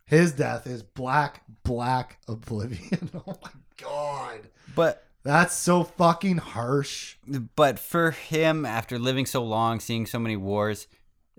His 0.05 0.33
death 0.33 0.67
is 0.67 0.83
black, 0.83 1.43
black 1.63 2.19
oblivion. 2.27 3.09
oh 3.25 3.35
my 3.41 3.51
god. 3.77 4.41
but 4.75 5.05
That's 5.23 5.55
so 5.55 5.83
fucking 5.83 6.37
harsh. 6.37 7.15
but 7.55 7.79
for 7.79 8.11
him 8.11 8.65
after 8.65 8.99
living 8.99 9.25
so 9.25 9.43
long, 9.43 9.79
seeing 9.79 10.05
so 10.05 10.19
many 10.19 10.35
wars, 10.35 10.87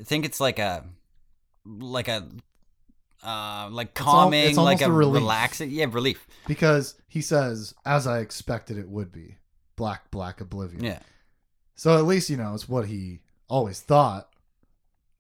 I 0.01 0.05
think 0.05 0.25
it's 0.25 0.41
like 0.41 0.59
a 0.59 0.85
like 1.67 2.09
a 2.09 2.29
uh 3.23 3.69
like 3.71 3.95
calming, 3.95 4.49
it's 4.49 4.59
like 4.59 4.81
a, 4.81 4.87
a 4.87 4.91
relaxing 4.91 5.71
yeah, 5.71 5.87
relief. 5.89 6.27
Because 6.47 6.95
he 7.09 7.21
says, 7.21 7.75
as 7.85 8.07
I 8.07 8.21
expected 8.21 8.79
it 8.79 8.89
would 8.89 9.13
be. 9.13 9.37
Black, 9.77 10.11
black 10.11 10.41
oblivion. 10.41 10.85
Yeah. 10.85 11.01
So 11.75 11.99
at 11.99 12.05
least, 12.05 12.31
you 12.31 12.37
know, 12.37 12.55
it's 12.55 12.69
what 12.69 12.87
he 12.87 13.21
always 13.49 13.81
thought. 13.81 14.31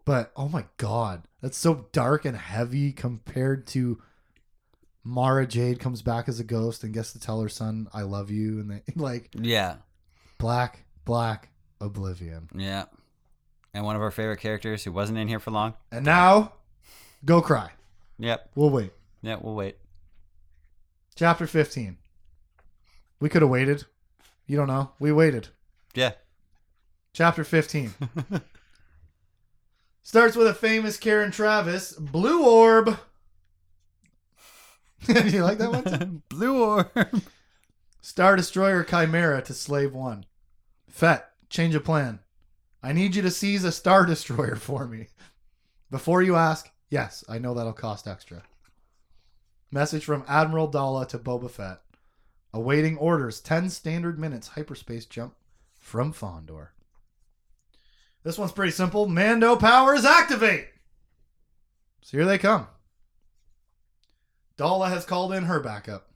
But 0.05 0.33
oh 0.37 0.49
my 0.49 0.67
god, 0.77 1.23
that's 1.41 1.59
so 1.59 1.87
dark 1.93 2.25
and 2.25 2.37
heavy 2.37 2.93
compared 2.93 3.67
to 3.69 4.01
Mara 5.05 5.47
Jade 5.47 5.79
comes 5.81 6.01
back 6.03 6.29
as 6.29 6.41
a 6.41 6.45
ghost 6.45 6.83
and 6.83 6.95
gets 6.95 7.13
to 7.13 7.21
tell 7.21 7.41
her 7.43 7.49
son, 7.49 7.89
I 7.93 8.03
love 8.03 8.31
you. 8.31 8.59
And 8.61 8.71
they 8.71 8.83
like 8.97 9.29
Yeah. 9.39 9.77
black, 10.39 10.85
black 11.05 11.51
oblivion. 11.81 12.49
Yeah. 12.55 12.85
And 13.75 13.85
one 13.85 13.97
of 13.97 14.03
our 14.03 14.11
favorite 14.11 14.41
characters 14.41 14.85
who 14.85 14.93
wasn't 14.93 15.19
in 15.19 15.29
here 15.29 15.41
for 15.41 15.51
long. 15.51 15.75
And 15.93 16.05
now, 16.05 16.53
go 17.25 17.43
cry. 17.43 17.71
Yep. 18.19 18.51
We'll 18.55 18.71
wait. 18.71 18.93
Yeah, 19.21 19.37
we'll 19.41 19.55
wait. 19.55 19.77
Chapter 21.17 21.47
15. 21.47 21.97
We 23.21 23.29
could 23.29 23.43
have 23.43 23.51
waited. 23.51 23.85
You 24.47 24.57
don't 24.57 24.69
know. 24.69 24.93
We 24.99 25.11
waited. 25.13 25.49
Yeah. 25.95 26.13
Chapter 27.13 27.45
15. 27.45 27.95
Starts 30.03 30.37
with 30.37 30.47
a 30.47 30.55
famous 30.55 30.97
Karen 30.99 31.31
Traviss, 31.31 31.99
Blue 31.99 32.45
Orb. 32.45 32.99
Do 35.07 35.29
you 35.29 35.43
like 35.43 35.59
that 35.59 35.71
one? 35.71 36.23
Blue 36.29 36.63
orb. 36.63 36.91
Star 38.01 38.37
Destroyer 38.37 38.85
Chimera 38.85 39.43
to 39.43 39.55
Slave 39.55 39.93
One. 39.93 40.27
Fett, 40.89 41.31
change 41.49 41.75
of 41.75 41.85
plan. 41.85 42.21
I 42.83 42.93
need 42.93 43.15
you 43.15 43.23
to 43.23 43.31
seize 43.31 43.65
a 43.65 43.73
Star 43.73 44.07
Destroyer 44.07 44.57
for 44.57 44.87
me. 44.87 45.09
Before 45.91 46.23
you 46.23 46.37
ask, 46.37 46.71
yes, 46.91 47.25
I 47.29 47.39
know 47.39 47.55
that'll 47.55 47.73
cost 47.73 48.07
extra. 48.07 48.43
Message 49.71 50.05
from 50.05 50.25
Admiral 50.29 50.71
Daala 50.71 51.09
to 51.09 51.19
Boba 51.19 51.51
Fett. 51.51 51.81
Awaiting 52.53 52.97
orders. 52.99 53.41
10 53.41 53.71
standard 53.71 54.19
minutes 54.19 54.49
hyperspace 54.49 55.07
jump 55.07 55.35
from 55.79 56.13
Fondor. 56.13 56.69
This 58.23 58.39
one's 58.39 58.53
pretty 58.53 58.73
simple. 58.73 59.07
Mando 59.07 59.57
powers 59.57 60.05
activate. 60.05 60.69
So 62.03 62.17
here 62.19 62.27
they 62.27 62.39
come. 62.39 62.69
Daala 64.57 64.89
has 64.89 65.05
called 65.05 65.33
in 65.33 65.45
her 65.45 65.61
backup. 65.61 66.11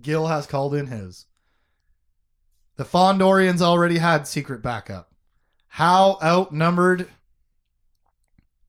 Gil 0.00 0.26
has 0.26 0.46
called 0.46 0.74
in 0.74 0.86
his. 0.86 1.26
The 2.76 2.84
Fondorians 2.84 3.60
already 3.60 3.98
had 3.98 4.26
secret 4.26 4.62
backup. 4.62 5.12
How 5.68 6.18
outnumbered 6.22 7.08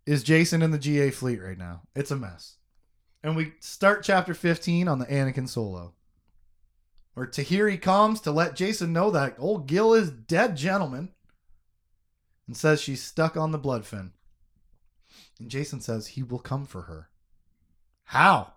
is 0.06 0.24
Jacen 0.24 0.64
and 0.64 0.74
the 0.74 0.80
GA 0.80 1.12
fleet 1.12 1.42
right 1.42 1.58
now? 1.58 1.82
It's 1.96 2.12
a 2.12 2.16
mess. 2.16 2.56
And 3.24 3.36
we 3.36 3.54
start 3.60 4.04
chapter 4.04 4.34
15 4.34 4.88
on 4.88 5.00
the 5.00 5.06
Anakin 5.06 5.50
solo. 5.50 5.94
Where 7.14 7.28
Tahiri 7.28 7.82
comes 7.82 8.22
to 8.22 8.32
let 8.32 8.56
Jacen 8.56 8.90
know 8.90 9.12
that 9.12 9.36
old 9.40 9.68
Gil 9.68 9.94
is 9.94 10.12
dead, 10.12 10.56
gentlemen. 10.56 11.10
And 12.46 12.56
says 12.56 12.80
she's 12.80 13.04
stuck 13.04 13.36
on 13.36 13.52
the 13.52 13.60
bloodfin. 13.60 14.12
And 15.40 15.50
Jason 15.50 15.82
says 15.82 16.08
he 16.08 16.24
will 16.24 16.40
come 16.40 16.66
for 16.66 16.84
her. 16.84 17.10
How? 18.04 18.54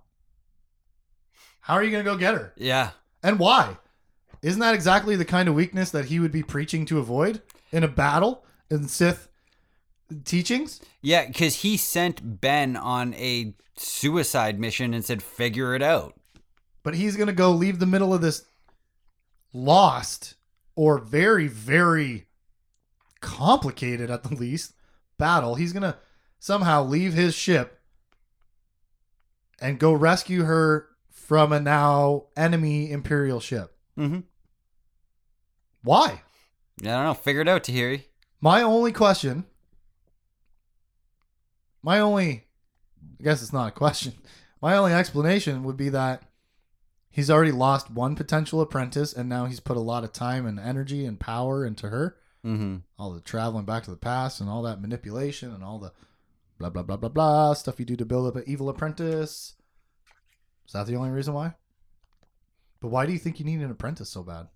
How 1.70 1.76
are 1.76 1.84
you 1.84 1.92
going 1.92 2.04
to 2.04 2.10
go 2.10 2.16
get 2.16 2.34
her? 2.34 2.52
Yeah. 2.56 2.90
And 3.22 3.38
why? 3.38 3.76
Isn't 4.42 4.58
that 4.58 4.74
exactly 4.74 5.14
the 5.14 5.24
kind 5.24 5.48
of 5.48 5.54
weakness 5.54 5.92
that 5.92 6.06
he 6.06 6.18
would 6.18 6.32
be 6.32 6.42
preaching 6.42 6.84
to 6.86 6.98
avoid 6.98 7.42
in 7.70 7.84
a 7.84 7.88
battle? 7.88 8.44
in 8.68 8.88
Sith 8.88 9.28
teachings. 10.24 10.80
Yeah, 11.00 11.26
because 11.26 11.62
he 11.62 11.76
sent 11.76 12.40
Ben 12.40 12.76
on 12.76 13.14
a 13.14 13.54
suicide 13.76 14.58
mission 14.58 14.94
and 14.94 15.04
said, 15.04 15.22
"Figure 15.22 15.74
it 15.76 15.82
out." 15.82 16.20
but 16.82 16.94
he's 16.94 17.16
going 17.16 17.28
to 17.28 17.32
go 17.32 17.52
leave 17.52 17.78
the 17.78 17.86
middle 17.86 18.12
of 18.12 18.20
this 18.20 18.46
lost 19.52 20.34
or 20.74 20.98
very 20.98 21.46
very 21.46 22.26
complicated 23.20 24.10
at 24.10 24.22
the 24.22 24.34
least 24.34 24.72
battle 25.18 25.56
he's 25.56 25.72
going 25.72 25.82
to 25.82 25.96
somehow 26.38 26.82
leave 26.82 27.12
his 27.12 27.34
ship 27.34 27.80
and 29.60 29.78
go 29.78 29.92
rescue 29.92 30.44
her 30.44 30.89
from 31.26 31.52
a 31.52 31.60
now 31.60 32.24
enemy 32.36 32.90
imperial 32.90 33.40
ship 33.40 33.74
Mm-hmm. 33.98 34.20
why 35.82 36.22
I 36.82 36.84
don't 36.84 37.04
know. 37.04 37.14
Figure 37.14 37.42
it 37.42 37.48
out, 37.48 37.62
Tahiri. 37.64 38.04
my 38.40 38.62
only 38.62 38.92
question 38.92 39.44
my 41.82 41.98
only 42.00 42.44
i 43.18 43.22
guess 43.22 43.42
it's 43.42 43.52
not 43.52 43.68
a 43.68 43.72
question 43.72 44.14
my 44.62 44.76
only 44.76 44.92
explanation 44.92 45.64
would 45.64 45.76
be 45.76 45.88
that 45.90 46.22
he's 47.10 47.30
already 47.30 47.52
lost 47.52 47.90
one 47.90 48.14
potential 48.14 48.60
apprentice 48.60 49.12
and 49.12 49.28
now 49.28 49.46
he's 49.46 49.60
put 49.60 49.76
a 49.76 49.80
lot 49.80 50.04
of 50.04 50.12
time 50.12 50.46
and 50.46 50.58
energy 50.58 51.04
and 51.04 51.20
power 51.20 51.64
into 51.64 51.88
her 51.88 52.16
Mm-hmm. 52.42 52.76
all 52.98 53.12
the 53.12 53.20
traveling 53.20 53.66
back 53.66 53.82
to 53.82 53.90
the 53.90 53.98
past 53.98 54.40
and 54.40 54.48
all 54.48 54.62
that 54.62 54.80
manipulation 54.80 55.52
and 55.52 55.62
all 55.62 55.78
the 55.78 55.92
blah 56.58 56.70
blah 56.70 56.82
blah 56.82 56.96
blah 56.96 57.10
blah 57.10 57.52
stuff 57.52 57.78
you 57.78 57.84
do 57.84 57.96
to 57.96 58.06
build 58.06 58.26
up 58.26 58.36
an 58.36 58.44
evil 58.46 58.70
apprentice 58.70 59.56
is 60.70 60.74
that 60.74 60.86
the 60.86 60.94
only 60.94 61.10
reason 61.10 61.34
why 61.34 61.52
but 62.80 62.88
why 62.88 63.04
do 63.04 63.12
you 63.12 63.18
think 63.18 63.40
you 63.40 63.44
need 63.44 63.60
an 63.60 63.70
apprentice 63.72 64.08
so 64.08 64.22
bad 64.22 64.46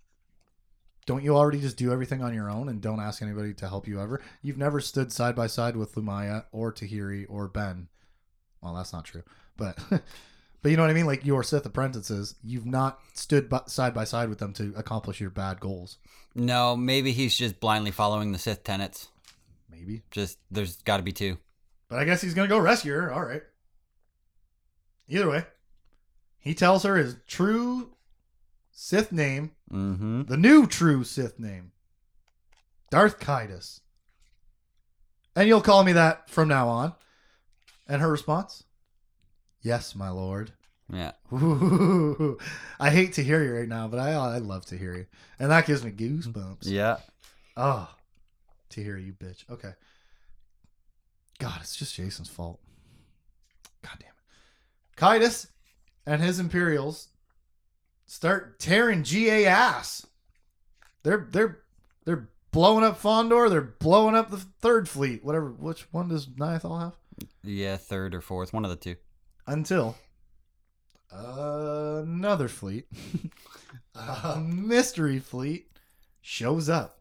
don't 1.05 1.25
you 1.25 1.35
already 1.35 1.59
just 1.59 1.75
do 1.75 1.91
everything 1.91 2.23
on 2.23 2.33
your 2.33 2.49
own 2.49 2.69
and 2.69 2.79
don't 2.81 3.01
ask 3.01 3.21
anybody 3.21 3.53
to 3.53 3.67
help 3.67 3.85
you 3.85 3.99
ever 3.99 4.21
you've 4.41 4.57
never 4.57 4.79
stood 4.79 5.11
side 5.11 5.35
by 5.35 5.45
side 5.45 5.75
with 5.75 5.93
lumiya 5.95 6.45
or 6.53 6.71
tahiri 6.71 7.25
or 7.27 7.49
ben 7.49 7.89
well 8.61 8.73
that's 8.73 8.93
not 8.93 9.03
true 9.03 9.23
but 9.57 9.77
but 10.61 10.69
you 10.71 10.77
know 10.77 10.83
what 10.83 10.89
i 10.89 10.93
mean 10.93 11.05
like 11.05 11.25
your 11.25 11.43
sith 11.43 11.65
apprentices 11.65 12.35
you've 12.41 12.65
not 12.65 13.01
stood 13.13 13.49
bu- 13.49 13.59
side 13.67 13.93
by 13.93 14.05
side 14.05 14.29
with 14.29 14.39
them 14.39 14.53
to 14.53 14.73
accomplish 14.77 15.19
your 15.19 15.29
bad 15.29 15.59
goals 15.59 15.97
No, 16.33 16.75
maybe 16.77 17.11
he's 17.11 17.35
just 17.35 17.59
blindly 17.59 17.91
following 17.91 18.31
the 18.31 18.39
Sith 18.39 18.63
tenets. 18.63 19.09
maybe 19.69 20.03
Just 20.11 20.37
there's 20.49 20.77
got 20.83 20.97
to 20.97 21.03
be 21.03 21.11
two. 21.13 21.37
But 21.87 21.99
I 21.99 22.05
guess 22.05 22.21
he's 22.21 22.33
gonna 22.33 22.49
go 22.49 22.57
rescue 22.57 22.93
her. 22.93 23.13
All 23.13 23.23
right. 23.23 23.41
Either 25.07 25.29
way, 25.29 25.45
he 26.45 26.53
tells 26.53 26.83
her 26.83 26.95
his 26.95 27.17
true 27.27 27.91
Sith 28.71 29.11
name, 29.11 29.51
Mm-hmm. 29.73 30.23
the 30.25 30.37
new 30.37 30.67
true 30.67 31.03
Sith 31.03 31.39
name, 31.39 31.71
Darth 32.91 33.19
Caedus. 33.19 33.81
And 35.35 35.47
you'll 35.49 35.59
call 35.61 35.83
me 35.83 35.91
that 35.93 36.29
from 36.29 36.47
now 36.47 36.69
on. 36.69 36.93
And 37.87 38.01
her 38.01 38.09
response, 38.11 38.63
"Yes, 39.61 39.95
my 39.95 40.09
lord." 40.09 40.53
Yeah. 40.91 41.11
Ooh, 41.33 42.37
I 42.79 42.89
hate 42.91 43.13
to 43.13 43.23
hear 43.23 43.43
you 43.43 43.53
right 43.55 43.67
now, 43.67 43.87
but 43.87 43.99
I 43.99 44.13
I 44.13 44.37
love 44.37 44.65
to 44.67 44.77
hear 44.77 44.93
you, 44.95 45.05
and 45.39 45.51
that 45.51 45.65
gives 45.65 45.83
me 45.83 45.91
goosebumps. 45.91 46.59
Yeah. 46.63 46.97
Oh, 47.57 47.89
to 48.69 48.83
hear 48.83 48.97
you, 48.97 49.13
bitch. 49.13 49.49
Okay. 49.49 49.73
God, 51.39 51.59
it's 51.61 51.75
just 51.75 51.95
Jacen's 51.95 52.29
fault. 52.29 52.59
God 53.81 53.97
damn 53.99 54.09
it. 54.09 54.95
Caedus 54.97 55.47
and 56.05 56.21
his 56.21 56.39
Imperials 56.39 57.09
start 58.05 58.59
tearing 58.59 59.03
GA 59.03 59.45
ass. 59.45 60.05
They're 61.03 61.27
they're 61.31 61.59
they're 62.05 62.29
blowing 62.51 62.83
up 62.83 63.01
Fondor. 63.01 63.49
They're 63.49 63.61
blowing 63.61 64.15
up 64.15 64.29
the 64.29 64.37
third 64.37 64.87
fleet. 64.87 65.23
Whatever. 65.23 65.49
Which 65.51 65.91
one 65.91 66.09
does 66.09 66.27
Niathal 66.27 66.81
have? 66.81 66.95
Yeah, 67.43 67.77
third 67.77 68.15
or 68.15 68.21
fourth, 68.21 68.53
one 68.53 68.65
of 68.65 68.71
the 68.71 68.75
two. 68.75 68.95
Until 69.47 69.95
another 71.11 72.47
fleet, 72.47 72.87
a 73.95 74.39
mystery 74.39 75.19
fleet, 75.19 75.69
shows 76.21 76.67
up, 76.69 76.99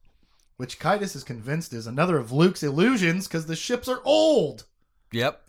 which 0.57 0.79
Caedus 0.79 1.17
is 1.17 1.25
convinced 1.25 1.73
is 1.73 1.87
another 1.87 2.19
of 2.19 2.33
Luke's 2.33 2.63
illusions 2.63 3.27
because 3.27 3.47
the 3.47 3.57
ships 3.57 3.89
are 3.89 4.01
old. 4.05 4.65
Yep. 5.13 5.43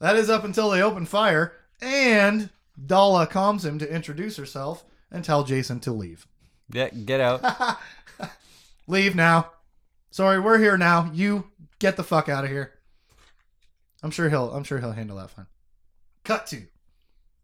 That 0.00 0.16
is 0.16 0.30
up 0.30 0.44
until 0.44 0.70
they 0.70 0.82
open 0.82 1.06
fire, 1.06 1.52
and 1.80 2.50
Daala 2.80 3.28
calms 3.28 3.64
him 3.64 3.78
to 3.78 3.92
introduce 3.92 4.36
herself 4.36 4.84
and 5.10 5.24
tell 5.24 5.44
Jacen 5.44 5.80
to 5.82 5.92
leave. 5.92 6.26
Yeah, 6.72 6.88
get 6.90 7.20
out. 7.20 7.78
leave 8.86 9.14
now. 9.14 9.52
Sorry, 10.10 10.38
we're 10.38 10.58
here 10.58 10.76
now. 10.76 11.10
You 11.12 11.50
get 11.78 11.96
the 11.96 12.04
fuck 12.04 12.28
out 12.28 12.44
of 12.44 12.50
here. 12.50 12.72
I'm 14.02 14.10
sure 14.10 14.28
he'll 14.28 14.52
I'm 14.52 14.64
sure 14.64 14.78
he'll 14.78 14.92
handle 14.92 15.16
that 15.16 15.30
fine. 15.30 15.46
Cut 16.24 16.46
to 16.48 16.66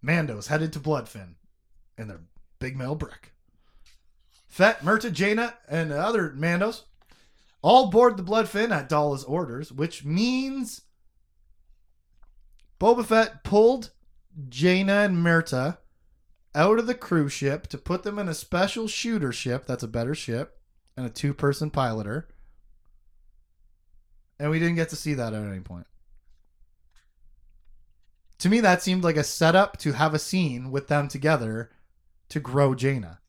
Mando's 0.03 0.49
headed 0.49 0.73
to 0.75 0.81
Bloodfin 0.81 1.35
in 1.97 2.09
their 2.09 2.21
big 2.59 2.77
metal 2.77 2.95
brick. 2.95 3.33
Fett, 4.47 4.81
Mirta, 4.83 5.13
Jaina, 5.13 5.55
and 5.69 5.91
the 5.91 5.99
other 5.99 6.31
Mandos 6.31 6.83
all 7.63 7.91
board 7.91 8.17
the 8.17 8.23
Bloodfin 8.23 8.71
at 8.71 8.89
Daala's 8.89 9.25
orders, 9.25 9.73
which 9.73 10.05
means 10.05 10.83
Boba 12.79 13.05
Fett 13.05 13.43
pulled 13.43 13.91
Jaina 14.49 14.93
and 15.03 15.17
Mirta 15.19 15.79
out 16.55 16.79
of 16.79 16.87
the 16.87 16.95
cruise 16.95 17.33
ship 17.33 17.67
to 17.69 17.79
put 17.79 18.03
them 18.03 18.19
in 18.19 18.29
a 18.29 18.35
special 18.35 18.87
shooter 18.89 19.33
ship 19.33 19.67
that's 19.67 19.83
a 19.83 19.89
better 19.89 20.15
ship 20.15 20.59
and 20.97 21.07
a 21.07 21.11
two 21.11 21.35
person 21.35 21.71
piloter. 21.71 22.25
And 24.39 24.51
we 24.51 24.59
didn't 24.59 24.77
get 24.77 24.89
to 24.91 24.97
see 24.97 25.15
that 25.15 25.33
at 25.33 25.43
any 25.43 25.61
point. 25.61 25.87
To 28.39 28.49
me, 28.49 28.61
that 28.61 28.83
seemed 28.83 29.05
like 29.05 29.17
a 29.17 29.25
setup 29.25 29.79
to 29.79 29.93
have 29.93 30.13
a 30.13 30.19
scene 30.19 30.71
with 30.71 30.89
them 30.89 31.09
together 31.09 31.71
to 32.29 32.41
grow 32.41 32.75
Jaina 32.75 33.21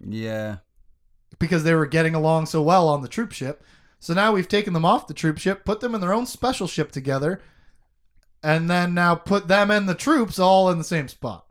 Yeah. 0.00 0.58
because 1.38 1.64
they 1.64 1.74
were 1.74 1.86
getting 1.86 2.14
along 2.14 2.46
so 2.46 2.62
well 2.62 2.88
on 2.88 3.02
the 3.02 3.08
troop 3.08 3.32
ship. 3.32 3.62
So 4.00 4.14
now 4.14 4.32
we've 4.32 4.48
taken 4.48 4.72
them 4.72 4.84
off 4.84 5.06
the 5.06 5.14
troop 5.14 5.38
ship, 5.38 5.64
put 5.64 5.80
them 5.80 5.94
in 5.94 6.00
their 6.00 6.12
own 6.12 6.26
special 6.26 6.66
ship 6.66 6.90
together, 6.90 7.40
and 8.42 8.68
then 8.68 8.94
now 8.94 9.14
put 9.14 9.48
them 9.48 9.70
and 9.70 9.88
the 9.88 9.94
troops 9.94 10.38
all 10.38 10.70
in 10.70 10.78
the 10.78 10.84
same 10.84 11.08
spot. 11.08 11.46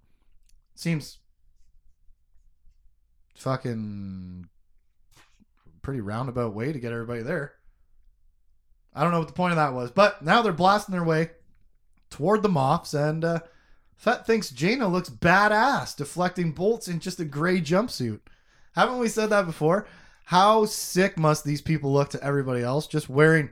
Seems 0.75 1.19
fucking 3.35 4.47
pretty 5.81 6.01
roundabout 6.01 6.53
way 6.53 6.71
to 6.71 6.79
get 6.79 6.91
everybody 6.91 7.21
there. 7.21 7.53
I 8.93 9.03
don't 9.03 9.11
know 9.11 9.19
what 9.19 9.27
the 9.27 9.33
point 9.33 9.53
of 9.53 9.57
that 9.57 9.73
was, 9.73 9.91
but 9.91 10.21
now 10.21 10.41
they're 10.41 10.53
blasting 10.53 10.93
their 10.93 11.03
way 11.03 11.31
toward 12.09 12.43
the 12.43 12.49
Moffs, 12.49 12.93
and 12.93 13.23
uh, 13.23 13.39
Fett 13.95 14.27
thinks 14.27 14.49
Jaina 14.49 14.87
looks 14.87 15.09
badass, 15.09 15.95
deflecting 15.95 16.51
bolts 16.51 16.87
in 16.87 16.99
just 16.99 17.19
a 17.19 17.25
gray 17.25 17.61
jumpsuit. 17.61 18.19
Haven't 18.73 18.99
we 18.99 19.07
said 19.07 19.29
that 19.29 19.45
before? 19.45 19.87
How 20.25 20.65
sick 20.65 21.17
must 21.17 21.45
these 21.45 21.61
people 21.61 21.91
look 21.93 22.09
to 22.09 22.23
everybody 22.23 22.63
else 22.63 22.87
just 22.87 23.09
wearing 23.09 23.49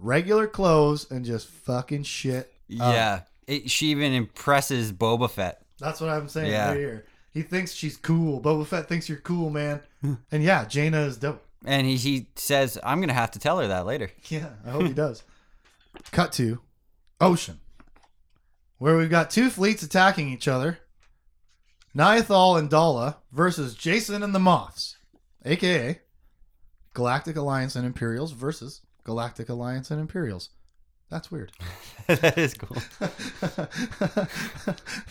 regular 0.00 0.46
clothes 0.46 1.10
and 1.10 1.24
just 1.24 1.46
fucking 1.46 2.02
shit? 2.02 2.52
up? 2.80 2.94
Yeah. 2.94 3.20
It, 3.46 3.70
she 3.70 3.88
even 3.88 4.12
impresses 4.12 4.92
Boba 4.92 5.28
Fett. 5.30 5.62
That's 5.78 6.00
what 6.00 6.10
I'm 6.10 6.28
saying 6.28 6.50
Yeah. 6.52 6.68
right 6.68 6.76
here. 6.78 7.06
He 7.32 7.42
thinks 7.42 7.72
she's 7.72 7.96
cool. 7.96 8.40
Boba 8.40 8.66
Fett 8.66 8.88
thinks 8.88 9.08
you're 9.08 9.18
cool, 9.18 9.50
man. 9.50 9.80
Hmm. 10.02 10.14
and 10.32 10.42
yeah, 10.42 10.64
Jaina 10.64 11.00
is 11.02 11.16
dope. 11.16 11.44
And 11.64 11.86
he, 11.86 11.96
he 11.96 12.28
says, 12.36 12.78
I'm 12.82 12.98
going 12.98 13.08
to 13.08 13.14
have 13.14 13.32
to 13.32 13.38
tell 13.38 13.58
her 13.58 13.68
that 13.68 13.86
later. 13.86 14.10
Yeah, 14.28 14.48
I 14.66 14.70
hope 14.70 14.82
he 14.84 14.92
does. 14.94 15.22
Cut 16.12 16.32
to 16.32 16.60
Ocean, 17.20 17.60
where 18.78 18.96
we've 18.96 19.10
got 19.10 19.30
two 19.30 19.50
fleets 19.50 19.82
attacking 19.82 20.30
each 20.30 20.48
other. 20.48 20.78
Niathal 21.96 22.58
and 22.58 22.70
Daala 22.70 23.16
versus 23.32 23.74
Jacen 23.76 24.22
and 24.22 24.34
the 24.34 24.38
Moffs, 24.38 24.94
aka 25.44 26.00
Galactic 26.94 27.36
Alliance 27.36 27.74
and 27.76 27.84
Imperials 27.84 28.32
versus 28.32 28.80
Galactic 29.10 29.48
Alliance 29.48 29.90
and 29.90 30.00
Imperials. 30.00 30.50
That's 31.10 31.32
weird. 31.32 31.50
that 32.06 32.38
is 32.38 32.54
cool. 32.54 32.76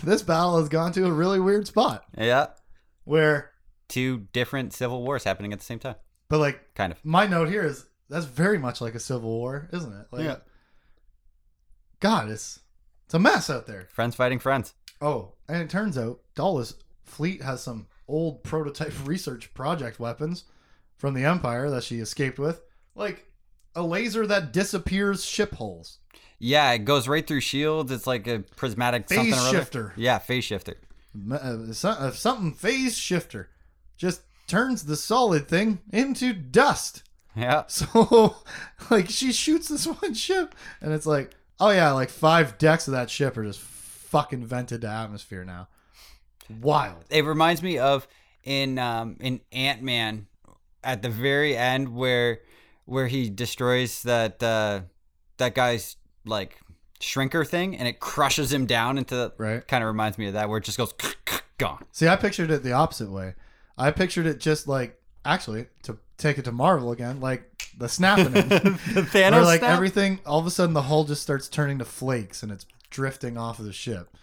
this 0.03 0.23
battle 0.23 0.57
has 0.57 0.69
gone 0.69 0.93
to 0.93 1.05
a 1.05 1.12
really 1.12 1.41
weird 1.41 1.67
spot 1.67 2.05
Yeah. 2.17 2.47
where, 3.03 3.51
Two 3.89 4.19
different 4.33 4.71
civil 4.71 5.03
wars 5.03 5.25
happening 5.25 5.51
at 5.51 5.59
the 5.59 5.65
same 5.65 5.79
time. 5.79 5.95
but 6.29 6.39
like 6.39 6.73
Kind 6.75 6.93
of. 6.93 7.03
my 7.03 7.27
note 7.27 7.49
here 7.49 7.65
is 7.65 7.85
that's 8.07 8.25
very 8.25 8.57
much 8.57 8.79
like 8.79 8.95
a 8.95 8.99
civil 9.01 9.29
war, 9.29 9.67
isn't 9.73 9.91
it? 9.91 10.07
Like, 10.12 10.23
Yeah. 10.23 10.38
God, 11.99 12.29
it's 12.29 12.62
it's 13.05 13.13
a 13.15 13.19
mess 13.19 13.49
out 13.49 13.67
there. 13.67 13.88
Friends 13.91 14.15
fighting 14.15 14.39
friends. 14.39 14.73
Oh, 15.01 15.33
and 15.49 15.62
it 15.62 15.69
turns 15.69 15.97
out 15.97 16.21
Daala's 16.35 16.75
fleet 17.03 17.41
has 17.41 17.62
some 17.62 17.88
old 18.07 18.43
prototype 18.43 18.93
research 19.05 19.53
project 19.53 19.99
weapons 19.99 20.45
from 20.95 21.13
the 21.13 21.25
Empire 21.25 21.69
that 21.71 21.83
she 21.83 21.99
escaped 21.99 22.39
with, 22.39 22.62
like 22.95 23.25
a 23.75 23.82
laser 23.84 24.25
that 24.27 24.51
disappears 24.53 25.23
ship 25.25 25.55
holes. 25.55 25.99
Yeah, 26.39 26.71
it 26.71 26.79
goes 26.86 27.08
right 27.08 27.25
through 27.25 27.41
shields. 27.41 27.91
It's 27.91 28.08
like 28.08 28.25
a 28.27 28.39
prismatic 28.55 29.08
Phase 29.10 29.17
something 29.17 29.34
or 29.34 29.38
other. 29.38 29.58
shifter. 29.58 29.93
Yeah, 29.97 30.19
phase 30.19 30.45
shifter. 30.45 30.77
Uh, 31.32 31.36
uh, 31.84 32.12
something 32.12 32.53
phase 32.53 32.97
shifter 32.97 33.49
just 33.97 34.21
turns 34.47 34.86
the 34.86 34.95
solid 34.95 35.47
thing 35.47 35.79
into 35.91 36.34
dust. 36.34 37.03
Yeah. 37.36 37.63
So, 37.67 38.36
like, 38.89 39.10
she 39.10 39.32
shoots 39.34 39.67
this 39.67 39.86
one 40.01 40.13
ship, 40.13 40.55
and 40.82 40.93
it's 40.93 41.05
like, 41.05 41.32
oh 41.60 41.69
yeah, 41.71 41.91
like 41.91 42.10
five 42.10 42.58
decks 42.58 42.88
of 42.88 42.93
that 42.93 43.10
ship 43.10 43.38
are 43.38 43.43
just 43.43 43.60
fucking 43.60 44.45
vented 44.45 44.82
to 44.82 44.88
atmosphere 44.89 45.43
now. 45.43 45.67
Wild. 46.62 47.03
It 47.10 47.25
reminds 47.25 47.62
me 47.62 47.77
of 47.77 48.08
in 48.43 48.79
um 48.79 49.17
in 49.19 49.41
Ant 49.51 49.82
Man 49.84 50.25
at 50.84 51.01
the 51.01 51.10
very 51.10 51.55
end 51.55 51.93
where 51.93 52.39
where 52.89 53.08
he 53.08 53.30
destroys 53.30 54.04
that 54.04 54.41
uh 54.43 54.82
that 55.38 55.56
guy's 55.56 55.95
like 56.25 56.58
shrinker 56.99 57.47
thing 57.47 57.78
and 57.78 57.88
it 57.88 57.99
crushes 57.99 58.52
him 58.52 58.65
down 58.65 58.97
into 58.97 59.15
the 59.15 59.34
Right. 59.38 59.65
kind 59.67 59.84
of 59.84 59.88
reminds 59.88 60.17
me 60.17 60.28
of 60.28 60.34
that 60.34 60.49
where 60.49 60.58
it 60.58 60.63
just 60.65 60.78
goes 60.78 60.93
gone. 61.58 61.86
See, 61.91 62.08
I 62.08 62.15
pictured 62.15 62.52
it 62.52 62.63
the 62.63 62.73
opposite 62.73 63.10
way. 63.12 63.36
I 63.78 63.91
pictured 63.91 64.25
it 64.25 64.39
just 64.39 64.67
like, 64.67 64.99
actually, 65.23 65.67
to 65.84 65.97
take 66.17 66.38
it 66.38 66.43
to 66.45 66.52
Marvel 66.52 66.91
again, 66.91 67.21
like 67.21 67.43
the 67.78 67.88
snapping. 67.88 68.34
the 68.34 69.06
Thanos 69.13 69.32
Where 69.32 69.41
like 69.43 69.60
snap? 69.60 69.71
everything, 69.71 70.19
all 70.25 70.39
of 70.39 70.45
a 70.45 70.52
sudden, 70.52 70.73
the 70.73 70.84
hull 70.84 71.06
just 71.06 71.21
starts 71.21 71.47
turning 71.47 71.80
to 71.80 71.86
flakes 71.86 72.43
and 72.43 72.52
it's 72.52 72.65
drifting 72.89 73.38
off 73.38 73.60
of 73.60 73.65
the 73.65 73.71
ship. 73.73 74.10
I 74.13 74.17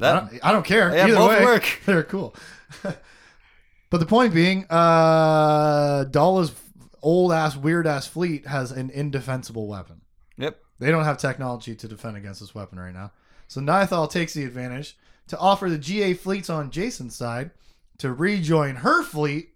that, 0.00 0.30
don't, 0.30 0.46
I 0.46 0.52
don't 0.52 0.64
care. 0.64 0.94
Yeah, 0.94 1.04
Either 1.04 1.14
both 1.16 1.30
way, 1.38 1.44
work. 1.44 1.80
they're 1.86 2.02
cool. 2.02 2.34
but 2.82 4.00
the 4.00 4.06
point 4.06 4.32
being, 4.32 4.64
uh, 4.70 6.04
Daala's 6.10 6.52
old 7.04 7.32
ass, 7.32 7.56
weird 7.56 7.86
ass 7.86 8.06
fleet 8.06 8.46
has 8.46 8.72
an 8.72 8.90
indefensible 8.90 9.68
weapon. 9.68 10.00
yep. 10.36 10.58
They 10.80 10.90
don't 10.90 11.04
have 11.04 11.18
technology 11.18 11.76
to 11.76 11.86
defend 11.86 12.16
against 12.16 12.40
this 12.40 12.54
weapon 12.54 12.80
right 12.80 12.92
now. 12.92 13.12
So 13.46 13.60
Niathal 13.60 14.10
takes 14.10 14.34
the 14.34 14.44
advantage 14.44 14.98
to 15.28 15.38
offer 15.38 15.70
the 15.70 15.78
GA 15.78 16.14
fleets 16.14 16.50
on 16.50 16.70
Jacen's 16.70 17.14
side 17.14 17.52
to 17.98 18.12
rejoin 18.12 18.76
her 18.76 19.04
fleet 19.04 19.54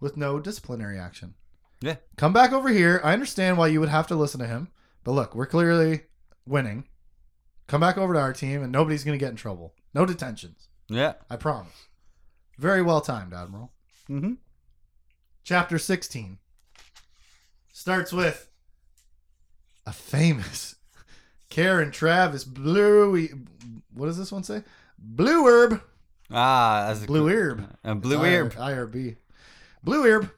with 0.00 0.16
no 0.16 0.40
disciplinary 0.40 0.98
action. 0.98 1.34
Yeah. 1.80 1.96
Come 2.16 2.32
back 2.32 2.52
over 2.52 2.70
here. 2.70 3.00
I 3.04 3.12
understand 3.12 3.58
why 3.58 3.66
you 3.68 3.80
would 3.80 3.90
have 3.90 4.06
to 4.06 4.16
listen 4.16 4.40
to 4.40 4.46
him, 4.46 4.68
but 5.04 5.12
look, 5.12 5.34
we're 5.34 5.46
clearly 5.46 6.02
winning. 6.46 6.84
Come 7.66 7.80
back 7.82 7.98
over 7.98 8.14
to 8.14 8.20
our 8.20 8.32
team, 8.32 8.62
and 8.62 8.72
nobody's 8.72 9.04
going 9.04 9.18
to 9.18 9.22
get 9.22 9.30
in 9.30 9.36
trouble. 9.36 9.74
No 9.92 10.06
detentions. 10.06 10.68
Yeah. 10.88 11.14
I 11.28 11.36
promise. 11.36 11.88
Very 12.56 12.80
well 12.82 13.02
timed, 13.02 13.34
Admiral. 13.34 13.70
Mm-hmm. 14.08 14.34
Chapter 15.44 15.78
16 15.78 16.38
starts 17.78 18.12
with 18.12 18.50
a 19.86 19.92
famous 19.92 20.74
Karen 21.48 21.92
Traviss 21.92 22.44
Bluey. 22.44 23.30
What 23.94 24.06
does 24.06 24.18
this 24.18 24.32
one 24.32 24.42
say? 24.42 24.64
Blue 24.98 25.46
herb. 25.46 25.80
Ah, 26.28 26.86
that's 26.88 27.04
a 27.04 27.06
Blue 27.06 27.28
herb. 27.28 27.76
A 27.84 27.94
blue 27.94 28.24
herb. 28.24 28.52
IRB. 28.54 29.16
Blue 29.84 30.04
herb. 30.04 30.28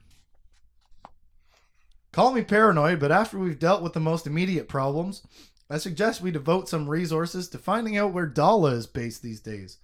Call 2.13 2.33
me 2.33 2.43
paranoid, 2.43 3.01
but 3.01 3.11
after 3.11 3.39
we've 3.39 3.59
dealt 3.59 3.83
with 3.83 3.95
the 3.95 4.01
most 4.01 4.27
immediate 4.27 4.69
problems, 4.69 5.27
I 5.71 5.79
suggest 5.79 6.21
we 6.21 6.31
devote 6.31 6.69
some 6.69 6.91
resources 6.91 7.49
to 7.49 7.59
finding 7.59 7.97
out 7.97 8.13
where 8.13 8.29
Daala 8.29 8.75
is 8.75 8.87
based 8.87 9.23
these 9.23 9.41
days 9.41 9.79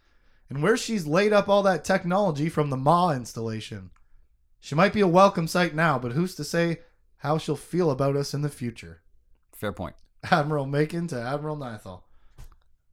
and 0.51 0.63
where 0.63 0.77
she's 0.77 1.07
laid 1.07 1.33
up 1.33 1.49
all 1.49 1.63
that 1.63 1.85
technology 1.85 2.51
from 2.51 2.69
the 2.69 2.77
Maw 2.77 3.13
installation. 3.13 3.91
She 4.61 4.75
might 4.75 4.93
be 4.93 5.01
a 5.01 5.09
welcome 5.09 5.49
sight 5.49 5.75
now, 5.75 5.99
but 5.99 6.13
who's 6.13 6.35
to 6.35 6.45
say 6.45 6.81
how 7.27 7.39
she'll 7.39 7.57
feel 7.57 7.91
about 7.91 8.15
us 8.15 8.33
in 8.33 8.43
the 8.43 8.49
future? 8.49 9.03
Fair 9.53 9.73
point. 9.73 9.97
Admiral 10.31 10.65
Macon 10.65 11.09
to 11.09 11.21
Admiral 11.21 11.57
Niathal. 11.57 12.03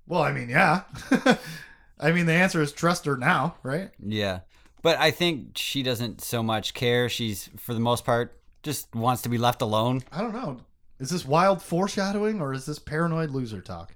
Well, 0.08 0.24
I 0.24 0.32
mean, 0.32 0.50
yeah. 0.50 0.82
I 2.00 2.12
mean, 2.12 2.26
the 2.26 2.34
answer 2.34 2.60
is 2.60 2.72
trust 2.72 3.06
her 3.06 3.15
now, 3.15 3.58
right? 3.62 3.91
Yeah. 4.00 4.39
But 4.82 4.98
I 4.98 5.12
think 5.12 5.58
she 5.58 5.84
doesn't 5.84 6.22
so 6.22 6.41
much 6.41 6.74
care. 6.74 7.10
She's, 7.10 7.50
for 7.58 7.76
the 7.76 7.80
most 7.80 8.06
part, 8.06 8.41
just 8.63 8.93
wants 8.96 9.22
to 9.22 9.30
be 9.30 9.38
left 9.38 9.62
alone. 9.62 10.02
I 10.12 10.22
don't 10.22 10.34
know. 10.34 10.62
Is 11.00 11.12
this 11.12 11.26
wild 11.26 11.62
foreshadowing 11.62 12.41
or 12.41 12.54
is 12.54 12.65
this 12.65 12.80
paranoid 12.80 13.30
loser 13.30 13.62
talk? 13.62 13.96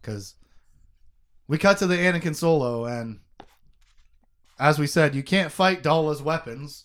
Because 0.00 0.36
we 1.48 1.58
cut 1.58 1.78
to 1.78 1.88
the 1.88 1.96
Anakin 1.96 2.36
Solo, 2.36 2.84
and 2.84 3.18
as 4.60 4.78
we 4.78 4.86
said, 4.86 5.16
you 5.16 5.24
can't 5.24 5.50
fight 5.50 5.82
Daala's 5.82 6.22
weapons. 6.22 6.84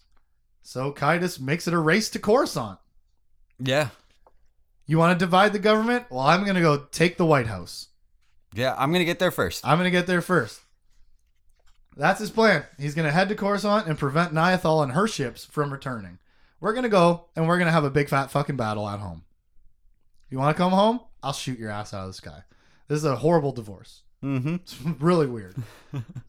So 0.63 0.91
Caedus 0.91 1.39
makes 1.39 1.67
it 1.67 1.73
a 1.75 1.79
race 1.79 2.09
to 2.09 2.19
Coruscant. 2.19 2.79
Yeah. 3.59 3.89
You 4.85 4.97
want 4.97 5.17
to 5.17 5.25
divide 5.25 5.53
the 5.53 5.59
government? 5.59 6.05
Well, 6.09 6.21
I'm 6.21 6.43
going 6.43 6.55
to 6.55 6.61
go 6.61 6.87
take 6.91 7.17
the 7.17 7.25
White 7.25 7.47
House. 7.47 7.89
Yeah. 8.53 8.75
I'm 8.77 8.91
going 8.91 9.01
to 9.01 9.05
get 9.05 9.19
there 9.19 9.31
first. 9.31 9.65
I'm 9.67 9.77
going 9.77 9.91
to 9.91 9.97
get 9.97 10.07
there 10.07 10.21
first. 10.21 10.61
That's 11.95 12.19
his 12.19 12.29
plan. 12.29 12.63
He's 12.79 12.93
going 12.93 13.07
to 13.07 13.11
head 13.11 13.29
to 13.29 13.35
Coruscant 13.35 13.87
and 13.87 13.97
prevent 13.97 14.33
Niathal 14.33 14.83
and 14.83 14.91
her 14.91 15.07
ships 15.07 15.45
from 15.45 15.71
returning. 15.73 16.19
We're 16.59 16.73
going 16.73 16.83
to 16.83 16.89
go 16.89 17.25
and 17.35 17.47
we're 17.47 17.57
going 17.57 17.67
to 17.67 17.71
have 17.71 17.83
a 17.83 17.89
big 17.89 18.09
fat 18.09 18.31
fucking 18.31 18.55
battle 18.55 18.87
at 18.87 18.99
home. 18.99 19.23
You 20.29 20.37
want 20.37 20.55
to 20.55 20.61
come 20.61 20.71
home? 20.71 20.99
I'll 21.23 21.33
shoot 21.33 21.59
your 21.59 21.71
ass 21.71 21.93
out 21.93 22.01
of 22.01 22.07
the 22.07 22.13
sky. 22.13 22.43
This 22.87 22.97
is 22.97 23.05
a 23.05 23.15
horrible 23.17 23.51
divorce. 23.51 24.03
Mm-hmm. 24.23 24.55
It's 24.55 24.79
really 24.99 25.27
weird. 25.27 25.55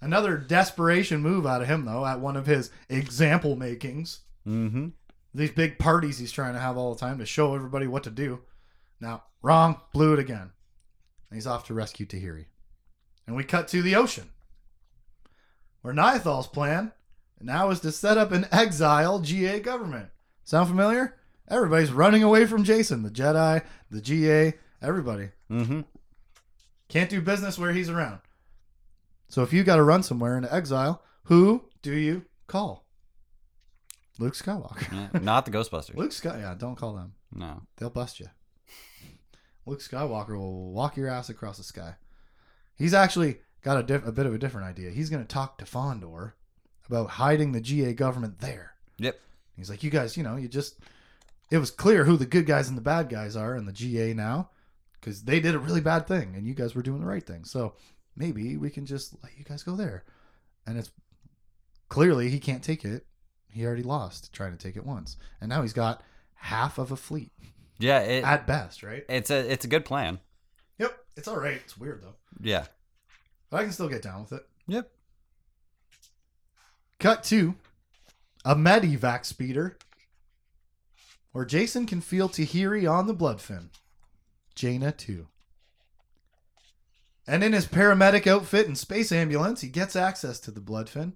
Another 0.00 0.36
desperation 0.36 1.20
move 1.20 1.46
out 1.46 1.62
of 1.62 1.68
him, 1.68 1.84
though, 1.84 2.04
at 2.04 2.20
one 2.20 2.36
of 2.36 2.46
his 2.46 2.70
example 2.88 3.56
makings. 3.56 4.20
Mm-hmm. 4.46 4.88
These 5.34 5.52
big 5.52 5.78
parties 5.78 6.18
he's 6.18 6.32
trying 6.32 6.54
to 6.54 6.60
have 6.60 6.76
all 6.76 6.94
the 6.94 7.00
time 7.00 7.18
to 7.18 7.26
show 7.26 7.54
everybody 7.54 7.86
what 7.86 8.04
to 8.04 8.10
do. 8.10 8.40
Now, 9.00 9.24
wrong, 9.42 9.80
blew 9.92 10.14
it 10.14 10.18
again. 10.18 10.50
And 11.30 11.36
he's 11.36 11.46
off 11.46 11.66
to 11.66 11.74
rescue 11.74 12.06
Tahiri. 12.06 12.46
And 13.26 13.36
we 13.36 13.44
cut 13.44 13.68
to 13.68 13.82
the 13.82 13.94
ocean, 13.94 14.30
where 15.82 15.92
Niathal's 15.92 16.46
plan 16.46 16.92
now 17.40 17.70
is 17.70 17.80
to 17.80 17.92
set 17.92 18.16
up 18.16 18.32
an 18.32 18.46
exile 18.50 19.18
GA 19.20 19.60
government. 19.60 20.08
Sound 20.44 20.68
familiar? 20.68 21.16
Everybody's 21.46 21.92
running 21.92 22.22
away 22.22 22.46
from 22.46 22.64
Jacen, 22.64 23.02
the 23.02 23.10
Jedi, 23.10 23.62
the 23.90 24.00
GA, 24.00 24.54
everybody. 24.80 25.30
Mm-hmm. 25.50 25.82
Can't 26.88 27.10
do 27.10 27.20
business 27.20 27.58
where 27.58 27.72
he's 27.72 27.90
around. 27.90 28.20
So 29.28 29.42
if 29.42 29.52
you 29.52 29.62
got 29.62 29.76
to 29.76 29.82
run 29.82 30.02
somewhere 30.02 30.36
into 30.36 30.52
exile, 30.52 31.02
who 31.24 31.64
do 31.82 31.92
you 31.92 32.24
call? 32.46 32.87
Luke 34.18 34.34
Skywalker. 34.34 34.92
Yeah. 34.92 35.20
Not 35.20 35.44
the 35.44 35.50
Ghostbusters. 35.52 35.94
Luke 35.96 36.12
Sky, 36.12 36.38
yeah, 36.40 36.54
don't 36.58 36.76
call 36.76 36.94
them. 36.94 37.12
No. 37.32 37.62
They'll 37.76 37.90
bust 37.90 38.20
you. 38.20 38.26
Luke 39.66 39.80
Skywalker 39.80 40.36
will 40.36 40.72
walk 40.72 40.96
your 40.96 41.08
ass 41.08 41.28
across 41.28 41.58
the 41.58 41.62
sky. 41.62 41.94
He's 42.76 42.94
actually 42.94 43.40
got 43.62 43.78
a, 43.78 43.82
diff- 43.82 44.06
a 44.06 44.12
bit 44.12 44.26
of 44.26 44.34
a 44.34 44.38
different 44.38 44.66
idea. 44.66 44.90
He's 44.90 45.10
going 45.10 45.22
to 45.22 45.28
talk 45.28 45.58
to 45.58 45.64
Fondor 45.64 46.32
about 46.86 47.10
hiding 47.10 47.52
the 47.52 47.60
GA 47.60 47.92
government 47.92 48.40
there. 48.40 48.72
Yep. 48.98 49.20
He's 49.56 49.68
like, 49.68 49.82
you 49.82 49.90
guys, 49.90 50.16
you 50.16 50.22
know, 50.22 50.36
you 50.36 50.48
just. 50.48 50.78
It 51.50 51.58
was 51.58 51.70
clear 51.70 52.04
who 52.04 52.16
the 52.16 52.26
good 52.26 52.44
guys 52.46 52.68
and 52.68 52.76
the 52.76 52.82
bad 52.82 53.08
guys 53.08 53.34
are 53.34 53.56
in 53.56 53.64
the 53.64 53.72
GA 53.72 54.12
now 54.12 54.50
because 55.00 55.22
they 55.22 55.40
did 55.40 55.54
a 55.54 55.58
really 55.58 55.80
bad 55.80 56.06
thing 56.06 56.34
and 56.36 56.46
you 56.46 56.52
guys 56.52 56.74
were 56.74 56.82
doing 56.82 57.00
the 57.00 57.06
right 57.06 57.26
thing. 57.26 57.44
So 57.44 57.74
maybe 58.14 58.56
we 58.58 58.68
can 58.68 58.84
just 58.84 59.14
let 59.22 59.32
you 59.38 59.44
guys 59.44 59.62
go 59.62 59.74
there. 59.74 60.04
And 60.66 60.76
it's 60.76 60.90
clearly 61.88 62.28
he 62.28 62.38
can't 62.38 62.62
take 62.62 62.84
it. 62.84 63.06
He 63.50 63.64
already 63.64 63.82
lost 63.82 64.32
trying 64.32 64.52
to 64.52 64.58
take 64.58 64.76
it 64.76 64.84
once. 64.86 65.16
And 65.40 65.48
now 65.48 65.62
he's 65.62 65.72
got 65.72 66.02
half 66.34 66.78
of 66.78 66.92
a 66.92 66.96
fleet 66.96 67.32
Yeah. 67.78 68.00
It, 68.00 68.24
at 68.24 68.46
best, 68.46 68.82
right? 68.82 69.04
it's 69.08 69.30
a 69.30 69.50
it's 69.50 69.64
a 69.64 69.68
good 69.68 69.84
plan. 69.84 70.20
Yep. 70.78 70.96
It's 71.16 71.28
all 71.28 71.38
right. 71.40 71.60
It's 71.64 71.76
weird 71.78 72.02
though. 72.02 72.14
Yeah. 72.40 72.66
But 73.50 73.58
I 73.58 73.62
can 73.64 73.72
still 73.72 73.88
get 73.88 74.02
down 74.02 74.20
with 74.22 74.32
it. 74.32 74.46
Yep. 74.66 74.90
Cut 77.00 77.22
two, 77.24 77.54
a 78.44 78.54
medivac 78.54 79.24
speeder 79.24 79.76
where 81.32 81.44
Jacen 81.46 81.86
can 81.86 82.00
feel 82.00 82.28
Tahiri 82.28 82.90
on 82.90 83.06
the 83.06 83.14
bloodfin. 83.14 83.68
Jaina 84.54 84.92
too. 84.92 85.28
And 87.26 87.44
in 87.44 87.52
his 87.52 87.66
paramedic 87.66 88.26
outfit 88.26 88.66
and 88.66 88.76
space 88.76 89.12
ambulance, 89.12 89.60
he 89.60 89.68
gets 89.68 89.94
access 89.94 90.40
to 90.40 90.50
the 90.50 90.60
bloodfin 90.60 91.12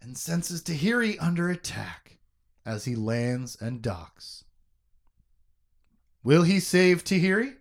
and 0.00 0.16
senses 0.16 0.62
Tahiri 0.62 1.16
under 1.20 1.50
attack 1.50 2.18
as 2.64 2.84
he 2.84 2.94
lands 2.94 3.56
and 3.60 3.82
docks. 3.82 4.44
Will 6.22 6.42
he 6.42 6.58
save 6.58 7.04
Tahiri? 7.04 7.54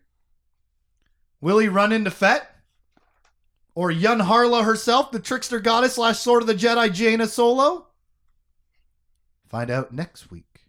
Will 1.41 1.59
he 1.59 1.67
run 1.67 1.91
into 1.91 2.09
Fett? 2.09 2.49
Or 3.75 3.91
Yun 3.91 4.19
Harla 4.19 4.63
herself, 4.63 5.11
the 5.11 5.19
trickster 5.19 5.59
goddess 5.59 5.95
slash 5.95 6.19
sword 6.19 6.43
of 6.43 6.47
the 6.47 6.55
Jedi 6.55 6.91
Jaina 6.91 7.27
Solo? 7.27 7.87
Find 9.49 9.69
out 9.69 9.91
next 9.91 10.31
week. 10.31 10.61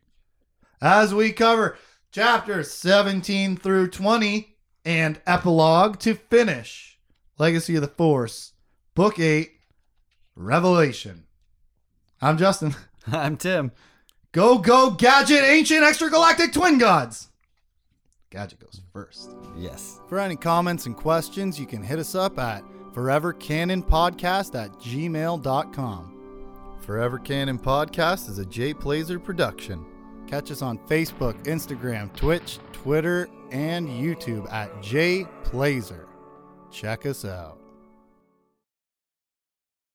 As 0.80 1.14
we 1.14 1.32
cover 1.32 1.78
chapters 2.10 2.70
17 2.70 3.56
through 3.56 3.88
20 3.88 4.56
and 4.84 5.20
epilogue 5.26 5.98
to 6.00 6.14
finish 6.14 6.98
Legacy 7.38 7.76
of 7.76 7.82
the 7.82 7.88
Force, 7.88 8.52
Book 8.94 9.18
8, 9.18 9.52
Revelation. 10.34 11.25
I'm 12.20 12.38
Justin. 12.38 12.74
I'm 13.12 13.36
Tim. 13.36 13.72
Go, 14.32 14.58
go, 14.58 14.90
Gadget, 14.90 15.42
Ancient 15.44 15.82
Extragalactic 15.82 16.52
Twin 16.52 16.78
Gods! 16.78 17.30
Gadget 18.30 18.60
goes 18.60 18.82
first. 18.92 19.30
Yes. 19.56 20.00
For 20.08 20.18
any 20.18 20.36
comments 20.36 20.86
and 20.86 20.96
questions, 20.96 21.58
you 21.58 21.66
can 21.66 21.82
hit 21.82 21.98
us 21.98 22.14
up 22.14 22.38
at 22.38 22.62
forevercanonpodcast 22.92 24.62
at 24.62 24.72
gmail.com. 24.72 26.12
Forever 26.80 27.18
Canon 27.18 27.58
Podcast 27.58 28.28
is 28.28 28.38
a 28.38 28.46
Jay 28.46 28.74
Plazer 28.74 29.18
production. 29.18 29.84
Catch 30.26 30.50
us 30.50 30.60
on 30.62 30.78
Facebook, 30.80 31.42
Instagram, 31.44 32.14
Twitch, 32.14 32.58
Twitter, 32.72 33.28
and 33.50 33.88
YouTube 33.88 34.50
at 34.52 34.72
jplazer. 34.82 36.06
Check 36.70 37.06
us 37.06 37.24
out. 37.24 37.58